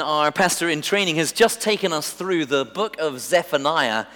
Our 0.00 0.32
pastor 0.32 0.68
in 0.68 0.82
training 0.82 1.16
has 1.16 1.32
just 1.32 1.60
taken 1.60 1.92
us 1.92 2.12
through 2.12 2.46
the 2.46 2.64
book 2.64 2.98
of 2.98 3.20
Zephaniah 3.20 4.06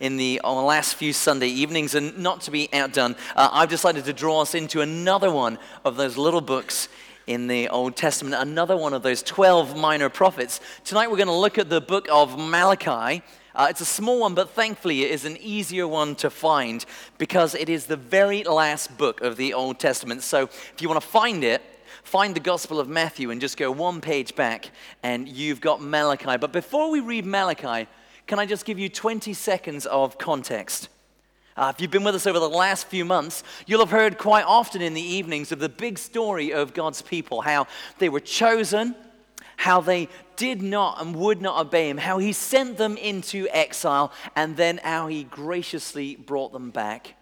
in 0.00 0.16
the 0.16 0.40
last 0.44 0.96
few 0.96 1.12
Sunday 1.12 1.46
evenings, 1.46 1.94
and 1.94 2.18
not 2.18 2.40
to 2.42 2.50
be 2.50 2.68
outdone, 2.72 3.14
uh, 3.36 3.48
I've 3.52 3.68
decided 3.68 4.04
to 4.06 4.12
draw 4.12 4.42
us 4.42 4.54
into 4.54 4.80
another 4.80 5.30
one 5.30 5.58
of 5.84 5.96
those 5.96 6.16
little 6.16 6.40
books 6.40 6.88
in 7.26 7.46
the 7.46 7.68
Old 7.68 7.96
Testament, 7.96 8.34
another 8.34 8.76
one 8.76 8.92
of 8.92 9.02
those 9.02 9.22
12 9.22 9.76
minor 9.76 10.08
prophets. 10.08 10.60
Tonight 10.84 11.10
we're 11.10 11.16
going 11.16 11.28
to 11.28 11.32
look 11.32 11.56
at 11.56 11.68
the 11.68 11.80
book 11.80 12.08
of 12.10 12.38
Malachi. 12.38 13.22
Uh, 13.54 13.68
it's 13.70 13.80
a 13.80 13.86
small 13.86 14.20
one, 14.20 14.34
but 14.34 14.50
thankfully 14.50 15.02
it 15.02 15.10
is 15.10 15.24
an 15.24 15.36
easier 15.38 15.86
one 15.86 16.14
to 16.16 16.30
find 16.30 16.84
because 17.18 17.54
it 17.54 17.68
is 17.68 17.86
the 17.86 17.96
very 17.96 18.42
last 18.44 18.98
book 18.98 19.20
of 19.20 19.36
the 19.36 19.54
Old 19.54 19.78
Testament. 19.78 20.22
So 20.22 20.44
if 20.44 20.76
you 20.80 20.88
want 20.88 21.00
to 21.00 21.06
find 21.06 21.44
it, 21.44 21.62
find 22.12 22.34
the 22.34 22.40
Gospel 22.40 22.78
of 22.78 22.90
Matthew 22.90 23.30
and 23.30 23.40
just 23.40 23.56
go 23.56 23.70
one 23.70 24.02
page 24.02 24.34
back, 24.34 24.70
and 25.02 25.26
you've 25.26 25.62
got 25.62 25.80
Malachi. 25.80 26.36
But 26.36 26.52
before 26.52 26.90
we 26.90 27.00
read 27.00 27.24
Malachi, 27.24 27.88
can 28.26 28.38
I 28.38 28.44
just 28.44 28.66
give 28.66 28.78
you 28.78 28.90
20 28.90 29.32
seconds 29.32 29.86
of 29.86 30.18
context? 30.18 30.90
Uh, 31.56 31.72
if 31.74 31.80
you've 31.80 31.90
been 31.90 32.04
with 32.04 32.14
us 32.14 32.26
over 32.26 32.38
the 32.38 32.50
last 32.50 32.86
few 32.88 33.06
months, 33.06 33.42
you'll 33.66 33.80
have 33.80 33.90
heard 33.90 34.18
quite 34.18 34.44
often 34.44 34.82
in 34.82 34.92
the 34.92 35.00
evenings 35.00 35.52
of 35.52 35.58
the 35.58 35.70
big 35.70 35.98
story 35.98 36.52
of 36.52 36.74
God's 36.74 37.00
people, 37.00 37.40
how 37.40 37.66
they 37.98 38.10
were 38.10 38.20
chosen, 38.20 38.94
how 39.56 39.80
they 39.80 40.06
did 40.36 40.60
not 40.60 41.00
and 41.00 41.16
would 41.16 41.40
not 41.40 41.58
obey 41.58 41.88
Him, 41.88 41.96
how 41.96 42.18
He 42.18 42.34
sent 42.34 42.76
them 42.76 42.98
into 42.98 43.48
exile, 43.52 44.12
and 44.36 44.54
then 44.58 44.80
how 44.84 45.06
He 45.06 45.24
graciously 45.24 46.16
brought 46.16 46.52
them 46.52 46.72
back. 46.72 47.14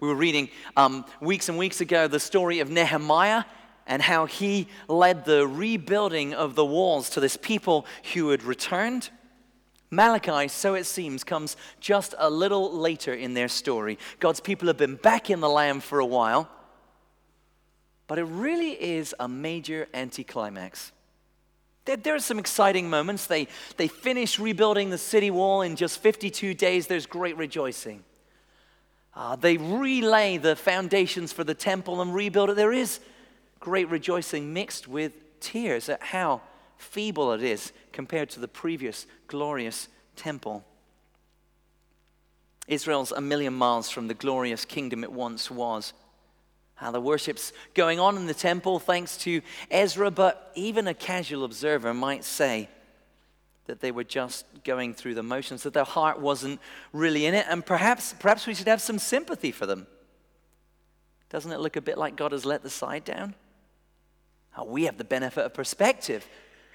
We 0.00 0.08
were 0.08 0.14
reading 0.14 0.48
um, 0.78 1.04
weeks 1.20 1.50
and 1.50 1.58
weeks 1.58 1.82
ago 1.82 2.08
the 2.08 2.18
story 2.18 2.60
of 2.60 2.70
Nehemiah 2.70 3.44
and 3.86 4.02
how 4.02 4.26
he 4.26 4.68
led 4.88 5.24
the 5.24 5.46
rebuilding 5.46 6.34
of 6.34 6.54
the 6.54 6.64
walls 6.64 7.10
to 7.10 7.20
this 7.20 7.36
people 7.36 7.86
who 8.12 8.30
had 8.30 8.42
returned. 8.42 9.10
Malachi, 9.90 10.48
so 10.48 10.74
it 10.74 10.84
seems, 10.84 11.22
comes 11.22 11.56
just 11.80 12.14
a 12.18 12.28
little 12.28 12.72
later 12.72 13.14
in 13.14 13.34
their 13.34 13.48
story. 13.48 13.98
God's 14.20 14.40
people 14.40 14.68
have 14.68 14.76
been 14.76 14.96
back 14.96 15.30
in 15.30 15.40
the 15.40 15.48
land 15.48 15.84
for 15.84 16.00
a 16.00 16.06
while, 16.06 16.48
but 18.06 18.18
it 18.18 18.24
really 18.24 18.72
is 18.72 19.14
a 19.20 19.28
major 19.28 19.86
anticlimax. 19.94 20.92
There, 21.84 21.96
there 21.96 22.14
are 22.14 22.20
some 22.20 22.38
exciting 22.38 22.88
moments. 22.90 23.26
They, 23.26 23.48
they 23.76 23.88
finish 23.88 24.38
rebuilding 24.38 24.90
the 24.90 24.98
city 24.98 25.30
wall 25.30 25.62
in 25.62 25.76
just 25.76 26.00
52 26.00 26.54
days. 26.54 26.86
There's 26.86 27.06
great 27.06 27.36
rejoicing. 27.36 28.02
Uh, 29.14 29.36
they 29.36 29.56
relay 29.58 30.38
the 30.38 30.56
foundations 30.56 31.32
for 31.32 31.44
the 31.44 31.54
temple 31.54 32.00
and 32.00 32.12
rebuild 32.14 32.50
it. 32.50 32.56
There 32.56 32.72
is 32.72 33.00
great 33.60 33.88
rejoicing 33.88 34.52
mixed 34.52 34.86
with 34.88 35.40
tears 35.40 35.88
at 35.88 36.02
how 36.02 36.40
feeble 36.76 37.32
it 37.32 37.42
is 37.42 37.72
compared 37.92 38.30
to 38.30 38.40
the 38.40 38.48
previous 38.48 39.06
glorious 39.26 39.88
temple. 40.16 40.64
Israel's 42.66 43.12
a 43.12 43.20
million 43.20 43.54
miles 43.54 43.90
from 43.90 44.08
the 44.08 44.14
glorious 44.14 44.64
kingdom 44.64 45.04
it 45.04 45.12
once 45.12 45.50
was. 45.50 45.92
How 46.76 46.90
the 46.90 47.00
worship's 47.00 47.52
going 47.74 48.00
on 48.00 48.16
in 48.16 48.26
the 48.26 48.34
temple 48.34 48.78
thanks 48.78 49.16
to 49.18 49.42
Ezra, 49.70 50.10
but 50.10 50.50
even 50.54 50.88
a 50.88 50.94
casual 50.94 51.44
observer 51.44 51.94
might 51.94 52.24
say 52.24 52.68
that 53.66 53.80
they 53.80 53.92
were 53.92 54.04
just 54.04 54.44
going 54.64 54.92
through 54.92 55.14
the 55.14 55.22
motions, 55.22 55.62
that 55.62 55.72
their 55.72 55.84
heart 55.84 56.20
wasn't 56.20 56.60
really 56.92 57.26
in 57.26 57.34
it, 57.34 57.46
and 57.48 57.64
perhaps, 57.64 58.14
perhaps 58.18 58.46
we 58.46 58.54
should 58.54 58.68
have 58.68 58.82
some 58.82 58.98
sympathy 58.98 59.52
for 59.52 59.66
them. 59.66 59.86
Doesn't 61.30 61.52
it 61.52 61.60
look 61.60 61.76
a 61.76 61.80
bit 61.80 61.96
like 61.96 62.16
God 62.16 62.32
has 62.32 62.44
let 62.44 62.62
the 62.62 62.70
side 62.70 63.04
down? 63.04 63.34
Oh, 64.56 64.64
we 64.64 64.84
have 64.84 64.98
the 64.98 65.04
benefit 65.04 65.44
of 65.44 65.54
perspective. 65.54 66.26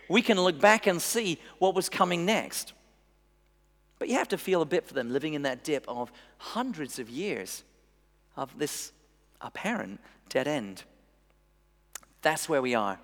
We 0.10 0.22
can 0.22 0.40
look 0.40 0.60
back 0.60 0.88
and 0.88 1.02
see 1.02 1.40
what 1.60 1.76
was 1.76 1.90
coming 1.90 2.26
next. 2.26 2.74
But 4.00 4.08
you 4.08 4.16
have 4.16 4.30
to 4.30 4.38
feel 4.38 4.62
a 4.62 4.66
bit 4.66 4.88
for 4.88 4.94
them 4.94 5.12
living 5.12 5.34
in 5.34 5.44
that 5.44 5.64
dip 5.64 5.86
of 5.88 6.12
hundreds 6.38 7.00
of 7.00 7.10
years 7.10 7.64
of 8.36 8.58
this 8.58 8.92
apparent 9.42 10.00
dead 10.30 10.48
end. 10.48 10.84
That's 12.22 12.50
where 12.50 12.62
we 12.62 12.76
are. 12.76 13.00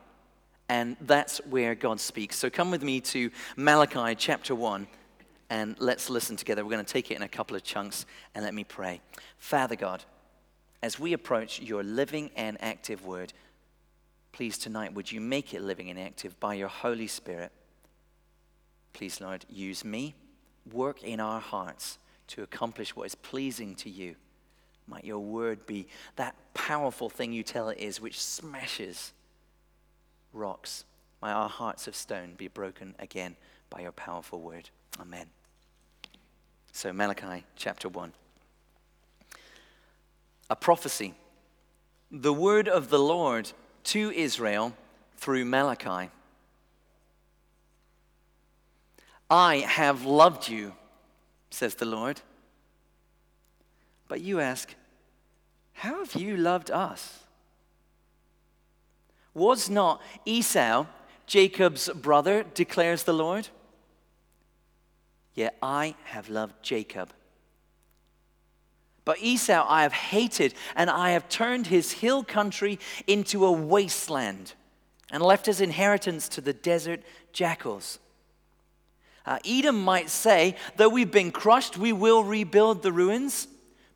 And 0.68 0.97
that's 1.02 1.38
where 1.46 1.75
God 1.75 2.00
speaks. 2.00 2.38
So 2.38 2.50
come 2.50 2.72
with 2.72 2.81
me 2.81 3.00
to 3.02 3.30
Malachi 3.56 4.16
chapter 4.16 4.56
1 4.56 4.88
and 5.50 5.75
let's 5.80 6.09
listen 6.09 6.35
together. 6.35 6.64
We're 6.64 6.72
going 6.72 6.85
to 6.85 6.91
take 6.91 7.12
it 7.12 7.16
in 7.16 7.22
a 7.22 7.28
couple 7.28 7.56
of 7.56 7.64
chunks 7.64 8.06
and 8.34 8.44
let 8.44 8.53
me 8.53 8.64
pray. 8.64 9.02
Father 9.38 9.75
God, 9.75 10.03
as 10.81 11.00
we 11.00 11.14
approach 11.14 11.59
your 11.59 11.84
living 11.84 12.31
and 12.35 12.58
active 12.62 13.06
word, 13.06 13.31
Please, 14.35 14.57
tonight, 14.57 14.94
would 14.94 15.09
you 15.09 15.22
make 15.22 15.53
it 15.53 15.62
living 15.62 15.90
and 15.90 15.97
active 15.97 16.38
by 16.41 16.56
your 16.56 16.68
Holy 16.68 17.07
Spirit? 17.07 17.53
Please, 18.91 19.22
Lord, 19.22 19.46
use 19.47 19.85
me, 19.85 20.13
work 20.73 21.01
in 21.03 21.22
our 21.22 21.40
hearts 21.40 22.00
to 22.28 22.44
accomplish 22.44 22.97
what 22.97 23.06
is 23.06 23.16
pleasing 23.16 23.75
to 23.75 23.90
you. 23.90 24.16
Might 24.88 25.06
your 25.06 25.19
word 25.19 25.66
be 25.66 25.88
that 26.18 26.35
powerful 26.53 27.09
thing 27.09 27.31
you 27.31 27.44
tell 27.44 27.69
it 27.69 27.78
is, 27.78 28.01
which 28.01 28.19
smashes 28.19 29.13
rocks. 30.34 30.84
Might 31.22 31.31
our 31.31 31.47
hearts 31.47 31.88
of 31.88 31.96
stone 31.96 32.34
be 32.35 32.50
broken 32.50 32.94
again 33.00 33.38
by 33.69 33.79
your 33.79 33.94
powerful 33.94 34.41
word. 34.41 34.69
Amen. 35.00 35.28
So, 36.73 36.91
Malachi 36.91 37.46
chapter 37.56 37.88
1. 37.88 38.12
A 40.50 40.56
prophecy. 40.57 41.13
The 42.12 42.34
word 42.34 42.67
of 42.67 42.90
the 42.90 43.00
Lord 43.00 43.53
to 43.85 44.12
Israel 44.12 44.75
through 45.18 45.46
Malachi. 45.46 46.09
I 49.29 49.57
have 49.57 50.06
loved 50.06 50.47
you, 50.47 50.73
says 51.50 51.75
the 51.75 51.85
Lord. 51.85 52.22
But 54.07 54.22
you 54.22 54.40
ask, 54.40 54.75
How 55.73 56.06
have 56.06 56.16
you 56.16 56.38
loved 56.38 56.69
us? 56.69 57.19
Was 59.34 59.69
not 59.69 60.02
Esau 60.25 60.85
Jacob's 61.25 61.90
brother, 61.90 62.46
declares 62.53 63.03
the 63.03 63.13
Lord? 63.13 63.50
Yet 65.34 65.57
I 65.62 65.96
have 66.06 66.29
loved 66.29 66.62
Jacob 66.62 67.12
but 69.06 69.22
Esau 69.22 69.66
I 69.68 69.84
have 69.84 69.94
hated, 69.94 70.56
and 70.76 70.90
I 70.90 71.12
have 71.12 71.30
turned 71.30 71.68
his 71.68 71.92
hill 71.94 72.24
country 72.24 72.80
into 73.08 73.46
a 73.46 73.52
wasteland, 73.52 74.54
and 75.12 75.22
left 75.22 75.46
his 75.46 75.62
inheritance 75.62 76.28
to 76.30 76.42
the 76.42 76.54
desert 76.54 77.02
jackals. 77.32 78.00
Uh, 79.26 79.40
Edom 79.46 79.84
might 79.84 80.10
say, 80.10 80.56
Though 80.76 80.90
we've 80.90 81.12
been 81.12 81.32
crushed, 81.32 81.78
we 81.78 81.94
will 81.94 82.24
rebuild 82.24 82.82
the 82.82 82.92
ruins. 82.92 83.48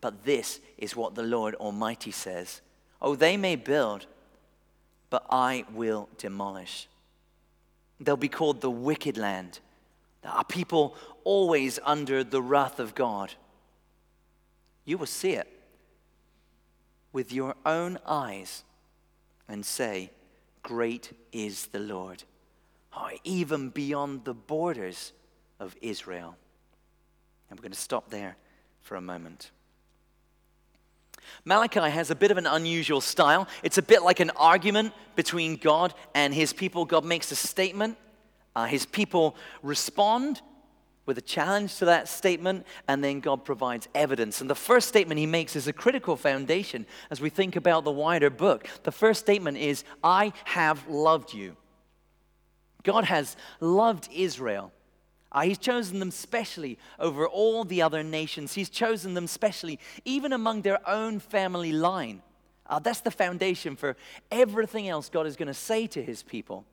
But 0.01 0.23
this 0.23 0.59
is 0.77 0.95
what 0.95 1.15
the 1.15 1.23
Lord 1.23 1.55
Almighty 1.55 2.11
says 2.11 2.61
Oh, 3.01 3.15
they 3.15 3.37
may 3.37 3.55
build, 3.55 4.05
but 5.09 5.25
I 5.29 5.65
will 5.73 6.09
demolish. 6.17 6.87
They'll 7.99 8.17
be 8.17 8.29
called 8.29 8.61
the 8.61 8.71
wicked 8.71 9.17
land. 9.17 9.59
Are 10.23 10.43
people 10.43 10.95
always 11.23 11.79
under 11.83 12.23
the 12.23 12.41
wrath 12.41 12.79
of 12.79 12.95
God 12.95 13.33
you 14.89 14.97
will 14.97 15.05
see 15.05 15.33
it 15.33 15.47
with 17.13 17.31
your 17.31 17.55
own 17.63 17.99
eyes 18.07 18.63
and 19.47 19.63
say, 19.63 20.09
Great 20.63 21.11
is 21.31 21.67
the 21.67 21.79
Lord, 21.79 22.23
oh, 22.95 23.09
even 23.23 23.69
beyond 23.69 24.25
the 24.25 24.33
borders 24.33 25.13
of 25.59 25.75
Israel. 25.81 26.35
And 27.49 27.59
we're 27.59 27.63
going 27.63 27.71
to 27.71 27.79
stop 27.79 28.09
there 28.09 28.35
for 28.81 28.95
a 28.95 29.01
moment. 29.01 29.51
Malachi 31.45 31.81
has 31.81 32.09
a 32.09 32.15
bit 32.15 32.31
of 32.31 32.37
an 32.37 32.47
unusual 32.47 32.99
style. 32.99 33.47
It's 33.61 33.77
a 33.77 33.83
bit 33.83 34.01
like 34.01 34.19
an 34.19 34.31
argument 34.31 34.93
between 35.15 35.57
God 35.57 35.93
and 36.15 36.33
his 36.33 36.51
people. 36.51 36.85
God 36.85 37.05
makes 37.05 37.31
a 37.31 37.35
statement, 37.35 37.95
uh, 38.55 38.65
his 38.65 38.87
people 38.87 39.35
respond, 39.61 40.41
with 41.09 41.17
a 41.17 41.21
challenge 41.21 41.77
to 41.77 41.85
that 41.85 42.07
statement, 42.07 42.67
and 42.87 43.03
then 43.03 43.19
God 43.19 43.43
provides 43.43 43.89
evidence. 43.95 44.41
And 44.41 44.49
the 44.49 44.53
first 44.53 44.87
statement 44.87 45.17
he 45.17 45.25
makes 45.25 45.55
is 45.55 45.67
a 45.67 45.73
critical 45.73 46.15
foundation 46.15 46.85
as 47.09 47.19
we 47.19 47.31
think 47.31 47.55
about 47.55 47.83
the 47.83 47.91
wider 47.91 48.29
book. 48.29 48.69
The 48.83 48.91
first 48.91 49.21
statement 49.21 49.57
is, 49.57 49.83
I 50.03 50.33
have 50.45 50.87
loved 50.87 51.33
you. 51.33 51.57
God 52.83 53.05
has 53.05 53.35
loved 53.59 54.07
Israel. 54.13 54.71
Uh, 55.31 55.41
he's 55.41 55.57
chosen 55.57 55.99
them 55.99 56.11
specially 56.11 56.77
over 56.99 57.27
all 57.27 57.63
the 57.63 57.81
other 57.81 58.03
nations. 58.03 58.53
He's 58.53 58.69
chosen 58.69 59.15
them 59.15 59.25
specially, 59.25 59.79
even 60.05 60.31
among 60.31 60.61
their 60.61 60.87
own 60.87 61.19
family 61.19 61.71
line. 61.71 62.21
Uh, 62.67 62.77
that's 62.77 63.01
the 63.01 63.09
foundation 63.09 63.75
for 63.75 63.97
everything 64.29 64.87
else 64.87 65.09
God 65.09 65.25
is 65.25 65.35
going 65.35 65.47
to 65.47 65.55
say 65.55 65.87
to 65.87 66.03
his 66.03 66.21
people. 66.21 66.65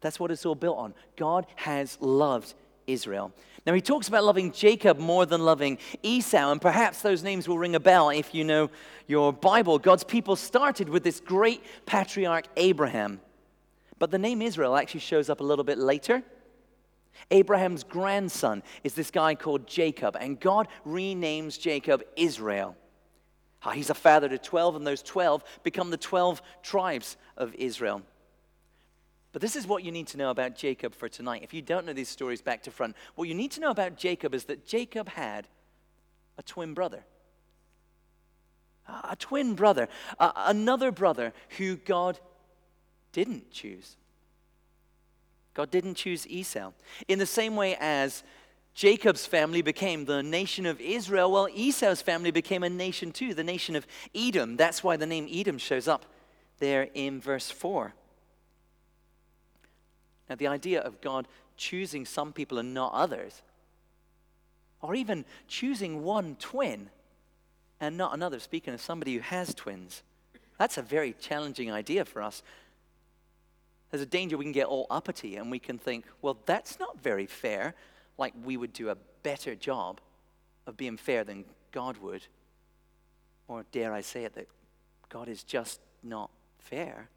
That's 0.00 0.18
what 0.18 0.30
it's 0.30 0.46
all 0.46 0.54
built 0.54 0.78
on. 0.78 0.94
God 1.16 1.46
has 1.56 1.98
loved 2.00 2.54
Israel. 2.86 3.32
Now, 3.66 3.74
he 3.74 3.80
talks 3.80 4.06
about 4.06 4.22
loving 4.22 4.52
Jacob 4.52 4.98
more 4.98 5.26
than 5.26 5.44
loving 5.44 5.78
Esau, 6.02 6.52
and 6.52 6.60
perhaps 6.60 7.02
those 7.02 7.24
names 7.24 7.48
will 7.48 7.58
ring 7.58 7.74
a 7.74 7.80
bell 7.80 8.10
if 8.10 8.32
you 8.32 8.44
know 8.44 8.70
your 9.08 9.32
Bible. 9.32 9.78
God's 9.78 10.04
people 10.04 10.36
started 10.36 10.88
with 10.88 11.02
this 11.02 11.18
great 11.18 11.62
patriarch, 11.84 12.46
Abraham. 12.56 13.20
But 13.98 14.10
the 14.10 14.18
name 14.18 14.40
Israel 14.40 14.76
actually 14.76 15.00
shows 15.00 15.28
up 15.28 15.40
a 15.40 15.44
little 15.44 15.64
bit 15.64 15.78
later. 15.78 16.22
Abraham's 17.30 17.82
grandson 17.82 18.62
is 18.84 18.94
this 18.94 19.10
guy 19.10 19.34
called 19.34 19.66
Jacob, 19.66 20.16
and 20.20 20.38
God 20.38 20.68
renames 20.86 21.58
Jacob 21.58 22.04
Israel. 22.14 22.76
Ah, 23.62 23.70
he's 23.70 23.90
a 23.90 23.94
father 23.94 24.28
to 24.28 24.38
12, 24.38 24.76
and 24.76 24.86
those 24.86 25.02
12 25.02 25.42
become 25.64 25.90
the 25.90 25.96
12 25.96 26.40
tribes 26.62 27.16
of 27.36 27.52
Israel. 27.54 28.02
But 29.36 29.42
this 29.42 29.54
is 29.54 29.66
what 29.66 29.84
you 29.84 29.92
need 29.92 30.06
to 30.06 30.16
know 30.16 30.30
about 30.30 30.56
Jacob 30.56 30.94
for 30.94 31.10
tonight. 31.10 31.42
If 31.42 31.52
you 31.52 31.60
don't 31.60 31.84
know 31.84 31.92
these 31.92 32.08
stories 32.08 32.40
back 32.40 32.62
to 32.62 32.70
front, 32.70 32.96
what 33.16 33.28
you 33.28 33.34
need 33.34 33.50
to 33.50 33.60
know 33.60 33.68
about 33.68 33.98
Jacob 33.98 34.32
is 34.32 34.44
that 34.44 34.66
Jacob 34.66 35.10
had 35.10 35.46
a 36.38 36.42
twin 36.42 36.72
brother. 36.72 37.04
A 38.88 39.14
twin 39.14 39.54
brother, 39.54 39.90
another 40.18 40.90
brother 40.90 41.34
who 41.58 41.76
God 41.76 42.18
didn't 43.12 43.50
choose. 43.50 43.98
God 45.52 45.70
didn't 45.70 45.96
choose 45.96 46.26
Esau. 46.26 46.72
In 47.06 47.18
the 47.18 47.26
same 47.26 47.56
way 47.56 47.76
as 47.78 48.22
Jacob's 48.72 49.26
family 49.26 49.60
became 49.60 50.06
the 50.06 50.22
nation 50.22 50.64
of 50.64 50.80
Israel, 50.80 51.30
well, 51.30 51.50
Esau's 51.52 52.00
family 52.00 52.30
became 52.30 52.62
a 52.62 52.70
nation 52.70 53.12
too, 53.12 53.34
the 53.34 53.44
nation 53.44 53.76
of 53.76 53.86
Edom. 54.14 54.56
That's 54.56 54.82
why 54.82 54.96
the 54.96 55.04
name 55.04 55.28
Edom 55.30 55.58
shows 55.58 55.86
up 55.86 56.06
there 56.58 56.88
in 56.94 57.20
verse 57.20 57.50
4. 57.50 57.92
Now, 60.28 60.36
the 60.36 60.46
idea 60.48 60.80
of 60.80 61.00
God 61.00 61.28
choosing 61.56 62.04
some 62.04 62.32
people 62.32 62.58
and 62.58 62.74
not 62.74 62.92
others, 62.92 63.42
or 64.82 64.94
even 64.94 65.24
choosing 65.48 66.02
one 66.02 66.36
twin 66.36 66.90
and 67.80 67.96
not 67.96 68.14
another, 68.14 68.38
speaking 68.40 68.74
of 68.74 68.80
somebody 68.80 69.14
who 69.14 69.20
has 69.20 69.54
twins, 69.54 70.02
that's 70.58 70.78
a 70.78 70.82
very 70.82 71.14
challenging 71.18 71.70
idea 71.70 72.04
for 72.04 72.22
us 72.22 72.42
there's 73.90 74.02
a 74.02 74.06
danger 74.06 74.36
we 74.36 74.44
can 74.44 74.52
get 74.52 74.66
all 74.66 74.86
uppity 74.90 75.36
and 75.36 75.50
we 75.50 75.58
can 75.58 75.78
think, 75.78 76.04
well, 76.22 76.38
that's 76.46 76.78
not 76.78 77.00
very 77.00 77.26
fair, 77.26 77.74
like 78.18 78.34
we 78.44 78.56
would 78.56 78.72
do 78.72 78.90
a 78.90 78.96
better 79.22 79.54
job 79.54 80.00
of 80.66 80.76
being 80.76 80.96
fair 80.96 81.24
than 81.24 81.44
God 81.72 81.96
would. 81.98 82.26
Or 83.48 83.64
dare 83.70 83.92
I 83.92 84.00
say 84.00 84.24
it, 84.24 84.34
that 84.34 84.48
God 85.08 85.28
is 85.28 85.44
just 85.44 85.80
not 86.02 86.30
fair. 86.58 87.08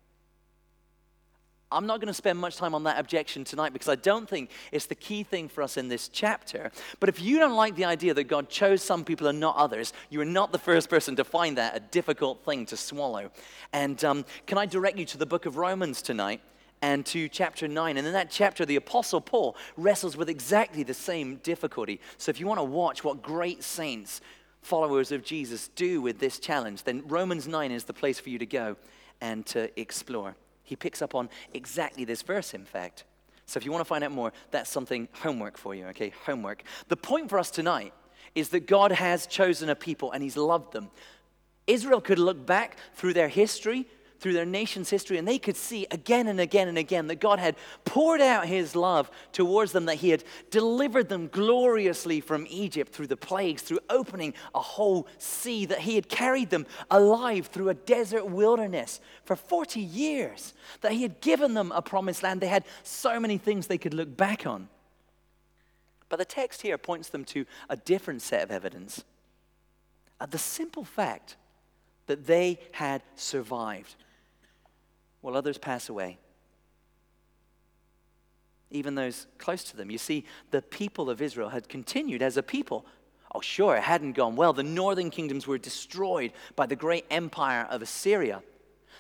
I'm 1.72 1.86
not 1.86 2.00
going 2.00 2.08
to 2.08 2.14
spend 2.14 2.40
much 2.40 2.58
time 2.58 2.74
on 2.74 2.84
that 2.86 3.00
objection 3.00 3.44
tonight 3.44 3.74
because 3.74 3.90
I 3.90 3.96
don't 3.96 4.28
think 4.28 4.50
it's 4.72 4.88
the 4.88 4.96
key 4.96 5.24
thing 5.24 5.48
for 5.48 5.62
us 5.62 5.78
in 5.78 5.88
this 5.88 6.08
chapter. 6.08 6.72
But 7.00 7.10
if 7.10 7.22
you 7.22 7.38
don't 7.38 7.56
like 7.56 7.76
the 7.76 7.86
idea 7.86 8.14
that 8.16 8.24
God 8.24 8.50
chose 8.50 8.82
some 8.82 9.06
people 9.06 9.28
and 9.28 9.40
not 9.40 9.56
others, 9.56 9.94
you 10.10 10.20
are 10.22 10.26
not 10.26 10.52
the 10.52 10.58
first 10.58 10.90
person 10.90 11.16
to 11.18 11.24
find 11.24 11.58
that 11.58 11.76
a 11.76 11.80
difficult 11.80 12.44
thing 12.44 12.66
to 12.68 12.78
swallow. 12.78 13.30
And 13.72 14.04
um, 14.04 14.26
can 14.48 14.58
I 14.58 14.66
direct 14.66 14.98
you 14.98 15.06
to 15.06 15.18
the 15.18 15.28
book 15.28 15.46
of 15.46 15.58
Romans 15.58 16.02
tonight? 16.02 16.42
and 16.82 17.06
to 17.06 17.28
chapter 17.28 17.68
9. 17.68 17.98
And 17.98 18.08
in 18.08 18.14
that 18.14 18.32
chapter, 18.32 18.66
the 18.66 18.78
Apostle 18.78 19.20
Paul 19.20 19.58
wrestles 19.76 20.16
with 20.16 20.30
exactly 20.30 20.82
the 20.82 20.94
same 20.94 21.36
difficulty. 21.44 22.00
So 22.18 22.30
if 22.30 22.40
you 22.40 22.48
want 22.48 22.60
to 22.60 22.64
watch 22.64 23.04
what 23.04 23.22
great 23.22 23.64
saints, 23.64 24.22
followers 24.62 25.12
of 25.12 25.22
Jesus, 25.22 25.68
do 25.76 26.02
with 26.02 26.20
this 26.20 26.40
challenge, 26.40 26.84
then 26.84 27.04
Romans 27.06 27.50
9 27.50 27.72
is 27.74 27.84
the 27.84 27.92
place 27.92 28.18
for 28.18 28.30
you 28.30 28.40
to 28.40 28.46
go 28.46 28.78
and 29.20 29.46
to 29.48 29.78
explore. 29.78 30.36
He 30.70 30.76
picks 30.76 31.02
up 31.02 31.16
on 31.16 31.30
exactly 31.52 32.06
this 32.06 32.22
verse, 32.22 32.54
in 32.54 32.64
fact. 32.64 33.04
So 33.48 33.58
if 33.58 33.66
you 33.66 33.72
want 33.72 33.82
to 33.82 33.86
find 33.86 34.04
out 34.04 34.12
more, 34.12 34.32
that's 34.52 34.70
something 34.70 35.08
homework 35.14 35.58
for 35.58 35.74
you, 35.74 35.88
okay? 35.88 36.14
Homework. 36.28 36.62
The 36.90 36.96
point 36.96 37.28
for 37.28 37.40
us 37.40 37.50
tonight 37.50 37.92
is 38.36 38.50
that 38.50 38.68
God 38.68 38.92
has 38.92 39.26
chosen 39.26 39.70
a 39.70 39.76
people 39.76 40.12
and 40.12 40.22
He's 40.22 40.38
loved 40.38 40.72
them. 40.72 40.92
Israel 41.66 42.02
could 42.02 42.20
look 42.20 42.46
back 42.46 42.78
through 42.94 43.14
their 43.14 43.28
history 43.28 43.88
through 44.20 44.34
their 44.34 44.46
nation's 44.46 44.90
history, 44.90 45.18
and 45.18 45.28
they 45.28 45.40
could 45.40 45.56
see 45.56 45.88
again 45.92 46.28
and 46.28 46.40
again 46.40 46.68
and 46.68 46.78
again 46.78 47.08
that 47.08 47.20
God 47.20 47.40
had 47.40 47.56
poured 47.86 48.22
out 48.22 48.46
his 48.46 48.76
love 48.76 49.10
towards 49.32 49.72
them, 49.72 49.86
that 49.86 49.96
he 49.96 50.10
had 50.10 50.24
delivered 50.52 51.10
them 51.10 51.28
gloriously 51.28 52.20
from 52.20 52.46
Egypt 52.50 52.94
through 52.94 53.08
the 53.08 53.18
plagues, 53.18 53.62
through 53.62 53.80
opening 53.90 54.34
a 54.54 54.60
whole 54.60 55.08
sea, 55.18 55.66
that 55.66 55.80
he 55.80 55.96
had 55.96 56.10
carried 56.10 56.50
them 56.50 56.66
alive 56.92 57.48
through 57.48 57.70
a 57.70 57.74
desert 57.74 58.26
wilderness 58.26 59.00
for 59.24 59.36
40 59.36 59.80
years, 59.80 60.54
that 60.82 60.92
he 60.92 61.02
had 61.02 61.22
given 61.22 61.54
them 61.54 61.72
a 61.72 61.82
promised 61.82 62.24
land. 62.24 62.42
They 62.42 62.48
had 62.48 62.66
so 62.84 63.20
many 63.20 63.38
things 63.38 63.68
they 63.68 63.78
could 63.78 63.94
look 63.94 64.16
back 64.16 64.46
on. 64.46 64.70
But 66.10 66.18
the 66.18 66.26
text 66.26 66.64
here 66.64 66.78
points 66.78 67.10
them 67.10 67.24
to 67.26 67.46
a 67.70 67.78
different 67.78 68.22
set 68.22 68.44
of 68.44 68.52
evidence. 68.52 69.04
Uh, 70.20 70.26
the 70.26 70.40
simple 70.40 70.84
fact 70.84 71.38
that 72.08 72.26
they 72.26 72.60
had 72.72 73.04
survived 73.16 73.96
while 75.22 75.36
others 75.36 75.58
pass 75.58 75.90
away. 75.90 76.18
Even 78.72 78.96
those 78.96 79.28
close 79.38 79.64
to 79.66 79.78
them. 79.78 79.90
You 79.90 79.98
see, 79.98 80.26
the 80.52 80.62
people 80.62 81.10
of 81.10 81.22
Israel 81.22 81.50
had 81.50 81.68
continued 81.68 82.22
as 82.22 82.38
a 82.38 82.44
people. 82.44 82.86
Oh, 83.34 83.42
sure, 83.42 83.76
it 83.76 83.84
hadn't 83.84 84.14
gone 84.14 84.36
well. 84.36 84.54
The 84.54 84.64
northern 84.64 85.10
kingdoms 85.10 85.48
were 85.48 85.58
destroyed 85.58 86.32
by 86.56 86.66
the 86.66 86.76
great 86.76 87.06
empire 87.10 87.68
of 87.70 87.82
Assyria. 87.82 88.42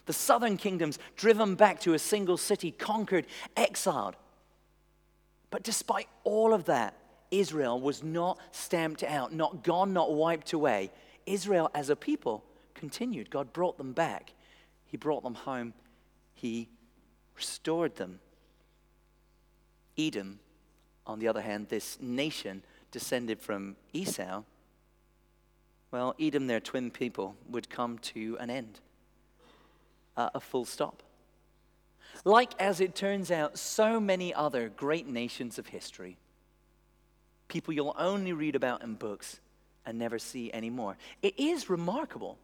The 0.05 0.13
southern 0.13 0.57
kingdoms 0.57 0.97
driven 1.15 1.55
back 1.55 1.79
to 1.81 1.93
a 1.93 1.99
single 1.99 2.37
city, 2.37 2.71
conquered, 2.71 3.27
exiled. 3.55 4.15
But 5.51 5.63
despite 5.63 6.07
all 6.23 6.53
of 6.53 6.65
that, 6.65 6.95
Israel 7.31 7.79
was 7.79 8.03
not 8.03 8.39
stamped 8.51 9.03
out, 9.03 9.33
not 9.33 9.63
gone, 9.63 9.93
not 9.93 10.13
wiped 10.13 10.53
away. 10.53 10.91
Israel 11.25 11.69
as 11.75 11.89
a 11.89 11.95
people 11.95 12.43
continued. 12.73 13.29
God 13.29 13.53
brought 13.53 13.77
them 13.77 13.93
back, 13.93 14.33
He 14.87 14.97
brought 14.97 15.23
them 15.23 15.35
home 15.35 15.73
he 16.39 16.69
restored 17.35 17.95
them. 17.95 18.19
Edom, 19.97 20.39
on 21.05 21.19
the 21.19 21.27
other 21.27 21.41
hand, 21.41 21.67
this 21.67 21.97
nation 21.99 22.63
descended 22.91 23.41
from 23.41 23.75
Esau, 23.91 24.43
well, 25.91 26.15
Edom, 26.19 26.47
their 26.47 26.59
twin 26.59 26.91
people, 26.91 27.35
would 27.49 27.69
come 27.69 27.97
to 27.99 28.37
an 28.39 28.49
end, 28.49 28.79
uh, 30.15 30.29
a 30.33 30.39
full 30.39 30.65
stop. 30.65 31.03
Like, 32.23 32.51
as 32.59 32.79
it 32.79 32.95
turns 32.95 33.31
out, 33.31 33.57
so 33.57 33.99
many 33.99 34.33
other 34.33 34.69
great 34.69 35.07
nations 35.07 35.57
of 35.57 35.67
history, 35.67 36.17
people 37.47 37.73
you'll 37.73 37.95
only 37.97 38.33
read 38.33 38.55
about 38.55 38.83
in 38.83 38.93
books 38.93 39.39
and 39.85 39.97
never 39.97 40.19
see 40.19 40.53
anymore. 40.53 40.95
It 41.21 41.37
is 41.39 41.69
remarkable, 41.69 42.37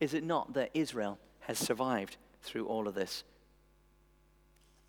is 0.00 0.12
it 0.12 0.24
not, 0.24 0.54
that 0.54 0.70
Israel 0.74 1.18
has 1.40 1.58
survived 1.58 2.16
through 2.42 2.66
all 2.66 2.88
of 2.88 2.94
this. 2.94 3.24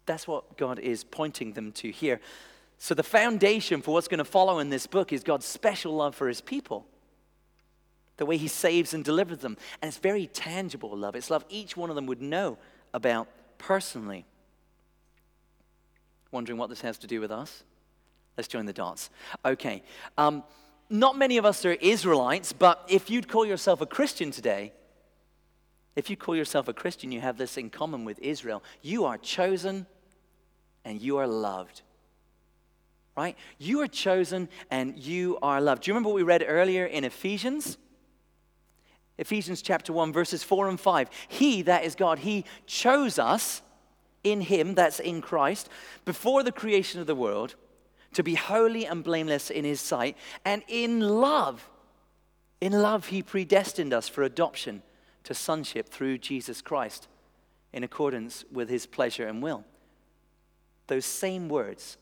That's 0.06 0.28
what 0.28 0.58
God 0.58 0.80
is 0.80 1.04
pointing 1.04 1.54
them 1.54 1.72
to 1.74 1.92
here. 1.92 2.20
So, 2.78 2.96
the 2.96 3.04
foundation 3.04 3.82
for 3.82 3.92
what's 3.92 4.08
going 4.08 4.18
to 4.18 4.26
follow 4.26 4.60
in 4.60 4.70
this 4.70 4.88
book 4.88 5.14
is 5.14 5.24
God's 5.24 5.46
special 5.46 5.96
love 5.96 6.16
for 6.16 6.28
his 6.28 6.42
people, 6.42 6.88
the 8.18 8.26
way 8.26 8.38
he 8.38 8.48
saves 8.48 8.94
and 8.94 9.06
delivers 9.06 9.40
them. 9.40 9.56
And 9.82 9.90
it's 9.90 10.00
very 10.00 10.28
tangible 10.28 10.96
love. 10.98 11.16
It's 11.16 11.30
love 11.30 11.46
each 11.50 11.78
one 11.78 11.90
of 11.90 11.96
them 11.96 12.08
would 12.08 12.22
know 12.22 12.58
about 12.94 13.28
personally. 13.60 14.26
Wondering 16.32 16.58
what 16.58 16.70
this 16.70 16.82
has 16.82 16.98
to 17.00 17.08
do 17.08 17.22
with 17.22 17.32
us? 17.32 17.64
Let's 18.38 18.48
join 18.48 18.66
the 18.66 18.74
dots. 18.74 19.10
Okay. 19.46 19.84
Um, 20.18 20.44
not 20.90 21.18
many 21.18 21.38
of 21.38 21.46
us 21.46 21.64
are 21.66 21.74
Israelites, 21.74 22.52
but 22.52 22.84
if 22.90 23.10
you'd 23.10 23.28
call 23.28 23.46
yourself 23.46 23.82
a 23.82 23.86
Christian 23.86 24.32
today, 24.32 24.74
if 25.96 26.10
you 26.10 26.16
call 26.16 26.36
yourself 26.36 26.68
a 26.68 26.74
Christian, 26.74 27.12
you 27.12 27.22
have 27.22 27.38
this 27.38 27.58
in 27.58 27.70
common 27.70 28.06
with 28.06 28.20
Israel. 28.20 28.64
You 28.82 29.06
are 29.06 29.18
chosen 29.18 29.86
and 30.86 31.02
you 31.02 31.18
are 31.18 31.28
loved. 31.28 31.82
Right? 33.18 33.38
You 33.58 33.82
are 33.82 33.88
chosen 33.88 34.48
and 34.70 34.98
you 34.98 35.38
are 35.42 35.60
loved. 35.60 35.84
Do 35.84 35.92
you 35.92 35.94
remember 35.94 36.10
what 36.10 36.16
we 36.16 36.24
read 36.24 36.46
earlier 36.48 36.86
in 36.86 37.04
Ephesians? 37.04 37.78
Ephesians 39.18 39.62
chapter 39.62 39.92
1, 39.92 40.14
verses 40.14 40.44
4 40.44 40.70
and 40.70 40.80
5. 40.80 41.10
He, 41.28 41.62
that 41.64 41.84
is 41.84 41.96
God, 41.96 42.20
He 42.20 42.46
chose 42.66 43.20
us 43.20 43.62
in 44.24 44.42
Him, 44.42 44.76
that's 44.76 45.00
in 45.00 45.22
Christ, 45.22 45.70
before 46.06 46.42
the 46.42 46.54
creation 46.54 47.02
of 47.02 47.08
the 47.08 47.16
world, 47.16 47.56
to 48.14 48.24
be 48.24 48.36
holy 48.36 48.86
and 48.86 49.04
blameless 49.04 49.50
in 49.50 49.66
His 49.66 49.82
sight. 49.82 50.16
And 50.46 50.64
in 50.70 51.02
love, 51.02 51.70
in 52.62 52.72
love, 52.72 53.08
He 53.08 53.22
predestined 53.22 53.94
us 53.94 54.08
for 54.08 54.24
adoption 54.24 54.84
to 55.24 55.34
sonship 55.34 55.88
through 55.88 56.18
Jesus 56.18 56.62
Christ 56.62 57.08
in 57.74 57.84
accordance 57.84 58.44
with 58.52 58.70
his 58.70 58.86
pleasure 58.86 59.28
and 59.28 59.42
will. 59.42 59.64
Those 60.88 61.06
same 61.06 61.48
words, 61.48 61.98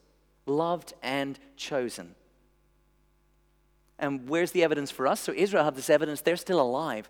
loved 0.45 0.93
and 1.03 1.37
chosen. 1.55 2.15
And 3.99 4.27
where's 4.29 4.51
the 4.51 4.63
evidence 4.63 4.91
for 4.91 5.07
us? 5.07 5.19
So 5.19 5.33
Israel 5.35 5.63
have 5.63 5.75
this 5.75 5.89
evidence, 5.89 6.21
they're 6.21 6.37
still 6.37 6.61
alive. 6.61 7.09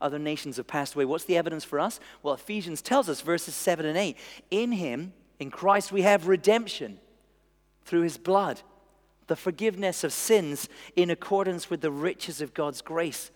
Other 0.00 0.18
nations 0.18 0.56
have 0.56 0.66
passed 0.66 0.94
away. 0.94 1.04
What's 1.04 1.24
the 1.24 1.36
evidence 1.36 1.64
for 1.64 1.78
us? 1.78 2.00
Well, 2.22 2.34
Ephesians 2.34 2.82
tells 2.82 3.08
us, 3.08 3.20
verses 3.20 3.54
7 3.54 3.86
and 3.86 3.96
8 3.96 4.16
In 4.50 4.72
him, 4.72 5.12
in 5.38 5.50
Christ, 5.50 5.92
we 5.92 6.02
have 6.02 6.28
redemption 6.28 6.98
through 7.84 8.02
his 8.02 8.18
blood, 8.18 8.62
the 9.26 9.36
forgiveness 9.36 10.02
of 10.04 10.12
sins 10.12 10.68
in 10.96 11.10
accordance 11.10 11.70
with 11.70 11.80
the 11.80 11.90
riches 11.90 12.40
of 12.40 12.54
God's 12.54 12.82
grace 12.82 13.30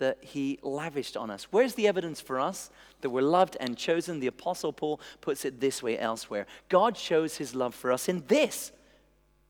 that 0.00 0.18
he 0.22 0.58
lavished 0.62 1.16
on 1.16 1.30
us. 1.30 1.44
Where's 1.50 1.74
the 1.74 1.86
evidence 1.86 2.20
for 2.20 2.40
us 2.40 2.70
that 3.00 3.10
we're 3.10 3.22
loved 3.22 3.56
and 3.60 3.76
chosen? 3.76 4.18
The 4.18 4.26
Apostle 4.26 4.72
Paul 4.72 5.00
puts 5.20 5.44
it 5.44 5.60
this 5.60 5.82
way 5.82 5.98
elsewhere 5.98 6.46
God 6.68 6.96
shows 6.96 7.36
his 7.36 7.54
love 7.54 7.74
for 7.74 7.92
us 7.92 8.08
in 8.08 8.24
this. 8.26 8.72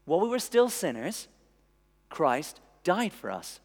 While 0.04 0.20
we 0.20 0.28
were 0.28 0.38
still 0.38 0.68
sinners, 0.68 1.28
Christ 2.10 2.60
died 2.84 3.12
for 3.12 3.30
us. 3.30 3.60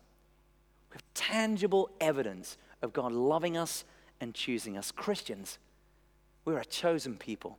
We 0.89 0.96
have 0.96 1.04
tangible 1.13 1.89
evidence 2.00 2.58
of 2.82 2.94
God 2.94 3.12
loving 3.12 3.58
us 3.58 3.84
and 4.22 4.34
choosing 4.34 4.77
us. 4.77 4.92
Christians, 4.92 5.58
we're 6.46 6.60
a 6.60 6.65
chosen 6.65 7.18
people. 7.18 7.58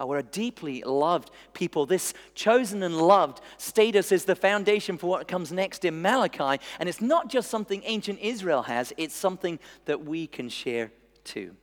Uh, 0.00 0.06
we're 0.06 0.18
a 0.18 0.22
deeply 0.22 0.82
loved 0.82 1.30
people. 1.54 1.86
This 1.86 2.14
chosen 2.34 2.82
and 2.82 2.96
loved 2.96 3.40
status 3.56 4.12
is 4.12 4.24
the 4.24 4.36
foundation 4.36 4.96
for 4.96 5.08
what 5.08 5.26
comes 5.26 5.52
next 5.52 5.84
in 5.84 6.00
Malachi. 6.00 6.62
And 6.78 6.88
it's 6.88 7.00
not 7.00 7.28
just 7.28 7.50
something 7.50 7.82
ancient 7.84 8.20
Israel 8.20 8.62
has, 8.62 8.92
it's 8.96 9.14
something 9.14 9.58
that 9.86 10.04
we 10.04 10.26
can 10.26 10.48
share 10.48 10.92
too. 11.24 11.54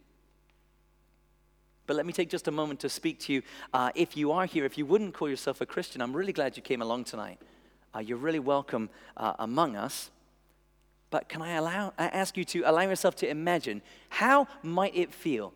But 1.88 1.96
let 1.96 2.06
me 2.06 2.14
take 2.14 2.30
just 2.30 2.48
a 2.48 2.52
moment 2.52 2.80
to 2.82 2.90
speak 2.90 3.20
to 3.22 3.34
you. 3.34 3.42
Uh, 3.74 3.92
if 3.96 4.18
you 4.18 4.32
are 4.32 4.46
here, 4.46 4.66
if 4.66 4.78
you 4.78 4.86
wouldn't 4.86 5.14
call 5.14 5.30
yourself 5.30 5.62
a 5.62 5.66
Christian, 5.66 6.02
I'm 6.02 6.16
really 6.16 6.34
glad 6.34 6.58
you 6.58 6.64
came 6.64 6.82
along 6.82 7.04
tonight. 7.04 7.40
Uh, 7.94 8.00
you're 8.00 8.18
really 8.18 8.40
welcome 8.40 8.90
uh, 9.16 9.34
among 9.40 9.76
us. 9.76 10.10
But 11.12 11.30
can 11.30 11.42
I 11.42 11.54
allow, 11.54 11.94
I 11.98 12.08
ask 12.08 12.36
you 12.36 12.44
to 12.46 12.64
allow 12.64 12.82
yourself 12.82 13.16
to 13.18 13.30
imagine 13.30 13.82
how 14.10 14.48
might 14.64 14.96
it 14.96 15.14
feel 15.14 15.54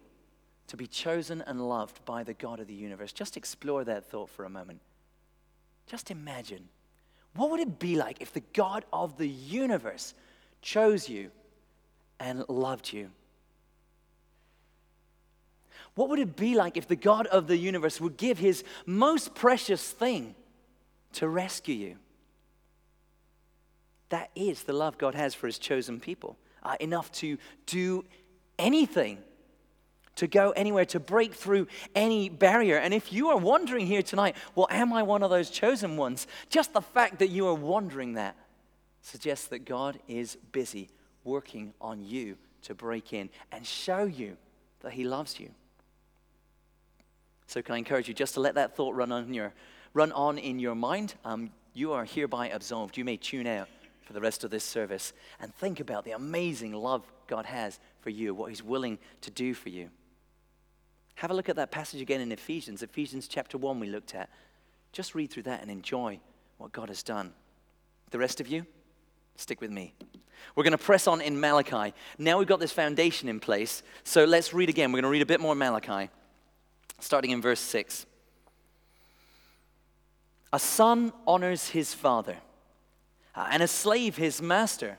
to 0.69 0.77
be 0.77 0.87
chosen 0.87 1.41
and 1.45 1.67
loved 1.67 2.03
by 2.05 2.23
the 2.23 2.33
God 2.33 2.59
of 2.59 2.67
the 2.67 2.73
universe. 2.73 3.11
Just 3.11 3.37
explore 3.37 3.83
that 3.83 4.05
thought 4.05 4.29
for 4.29 4.45
a 4.45 4.49
moment. 4.49 4.79
Just 5.87 6.11
imagine. 6.11 6.69
What 7.35 7.51
would 7.51 7.59
it 7.59 7.79
be 7.79 7.95
like 7.95 8.21
if 8.21 8.33
the 8.33 8.43
God 8.53 8.85
of 8.93 9.17
the 9.17 9.27
universe 9.27 10.13
chose 10.61 11.09
you 11.09 11.31
and 12.19 12.47
loved 12.47 12.93
you? 12.93 13.09
What 15.95 16.09
would 16.09 16.19
it 16.19 16.35
be 16.35 16.55
like 16.55 16.77
if 16.77 16.87
the 16.87 16.95
God 16.95 17.27
of 17.27 17.47
the 17.47 17.57
universe 17.57 17.99
would 17.99 18.15
give 18.15 18.37
his 18.37 18.63
most 18.85 19.35
precious 19.35 19.91
thing 19.91 20.35
to 21.13 21.27
rescue 21.27 21.75
you? 21.75 21.95
That 24.09 24.29
is 24.35 24.63
the 24.63 24.73
love 24.73 24.97
God 24.97 25.15
has 25.15 25.33
for 25.33 25.47
his 25.47 25.59
chosen 25.59 25.99
people, 25.99 26.37
uh, 26.63 26.75
enough 26.79 27.11
to 27.13 27.37
do 27.65 28.05
anything 28.57 29.17
to 30.19 30.27
go 30.27 30.51
anywhere, 30.51 30.83
to 30.83 30.99
break 30.99 31.33
through 31.33 31.67
any 31.95 32.27
barrier. 32.27 32.75
And 32.75 32.93
if 32.93 33.13
you 33.13 33.29
are 33.29 33.37
wondering 33.37 33.87
here 33.87 34.01
tonight, 34.01 34.35
well, 34.53 34.67
am 34.69 34.91
I 34.91 35.01
one 35.01 35.23
of 35.23 35.29
those 35.29 35.49
chosen 35.49 35.95
ones? 35.95 36.27
Just 36.49 36.73
the 36.73 36.81
fact 36.81 37.19
that 37.19 37.29
you 37.29 37.47
are 37.47 37.53
wondering 37.53 38.13
that 38.13 38.35
suggests 39.01 39.47
that 39.47 39.59
God 39.59 39.97
is 40.09 40.37
busy 40.51 40.89
working 41.23 41.73
on 41.79 42.03
you 42.03 42.37
to 42.63 42.75
break 42.75 43.13
in 43.13 43.29
and 43.53 43.65
show 43.65 44.03
you 44.03 44.35
that 44.81 44.91
He 44.91 45.05
loves 45.05 45.39
you. 45.39 45.51
So, 47.47 47.61
can 47.61 47.75
I 47.75 47.77
encourage 47.77 48.09
you 48.09 48.13
just 48.13 48.33
to 48.33 48.41
let 48.41 48.55
that 48.55 48.75
thought 48.75 48.95
run 48.95 49.13
on, 49.13 49.33
your, 49.33 49.53
run 49.93 50.11
on 50.11 50.37
in 50.37 50.59
your 50.59 50.75
mind? 50.75 51.15
Um, 51.23 51.49
you 51.73 51.93
are 51.93 52.03
hereby 52.03 52.49
absolved. 52.49 52.97
You 52.97 53.05
may 53.05 53.15
tune 53.15 53.47
out 53.47 53.69
for 54.01 54.11
the 54.11 54.19
rest 54.19 54.43
of 54.43 54.51
this 54.51 54.65
service 54.65 55.13
and 55.39 55.55
think 55.55 55.79
about 55.79 56.03
the 56.03 56.11
amazing 56.11 56.73
love 56.73 57.09
God 57.27 57.45
has 57.45 57.79
for 58.01 58.09
you, 58.09 58.33
what 58.33 58.49
He's 58.49 58.61
willing 58.61 58.99
to 59.21 59.31
do 59.31 59.53
for 59.53 59.69
you. 59.69 59.89
Have 61.19 61.31
a 61.31 61.33
look 61.33 61.49
at 61.49 61.57
that 61.57 61.69
passage 61.69 61.99
again 61.99 62.21
in 62.21 62.31
Ephesians, 62.31 62.81
Ephesians 62.81 63.27
chapter 63.27 63.57
1, 63.57 63.77
we 63.77 63.89
looked 63.89 64.15
at. 64.15 64.29
Just 64.93 65.15
read 65.15 65.29
through 65.29 65.43
that 65.43 65.61
and 65.61 65.69
enjoy 65.69 66.17
what 66.59 66.71
God 66.71 66.87
has 66.87 67.03
done. 67.03 67.33
The 68.11 68.17
rest 68.17 68.39
of 68.39 68.47
you, 68.47 68.65
stick 69.35 69.59
with 69.59 69.69
me. 69.69 69.93
We're 70.55 70.63
going 70.63 70.71
to 70.71 70.77
press 70.77 71.07
on 71.07 71.19
in 71.19 71.37
Malachi. 71.37 71.93
Now 72.17 72.37
we've 72.37 72.47
got 72.47 72.61
this 72.61 72.71
foundation 72.71 73.27
in 73.27 73.41
place, 73.41 73.83
so 74.05 74.23
let's 74.23 74.53
read 74.53 74.69
again. 74.69 74.93
We're 74.93 75.01
going 75.01 75.11
to 75.11 75.11
read 75.11 75.21
a 75.21 75.25
bit 75.25 75.41
more 75.41 75.55
Malachi, 75.55 76.09
starting 77.01 77.31
in 77.31 77.41
verse 77.41 77.59
6. 77.59 78.05
A 80.53 80.59
son 80.59 81.11
honors 81.27 81.67
his 81.67 81.93
father, 81.93 82.37
uh, 83.35 83.45
and 83.51 83.61
a 83.61 83.67
slave 83.67 84.15
his 84.15 84.41
master. 84.41 84.97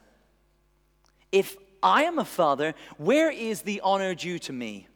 If 1.33 1.57
I 1.83 2.03
am 2.03 2.19
a 2.19 2.27
father, 2.27 2.75
where 2.99 3.31
is 3.31 3.63
the 3.63 3.81
honor 3.81 4.15
due 4.15 4.39
to 4.41 4.53
me? 4.53 4.87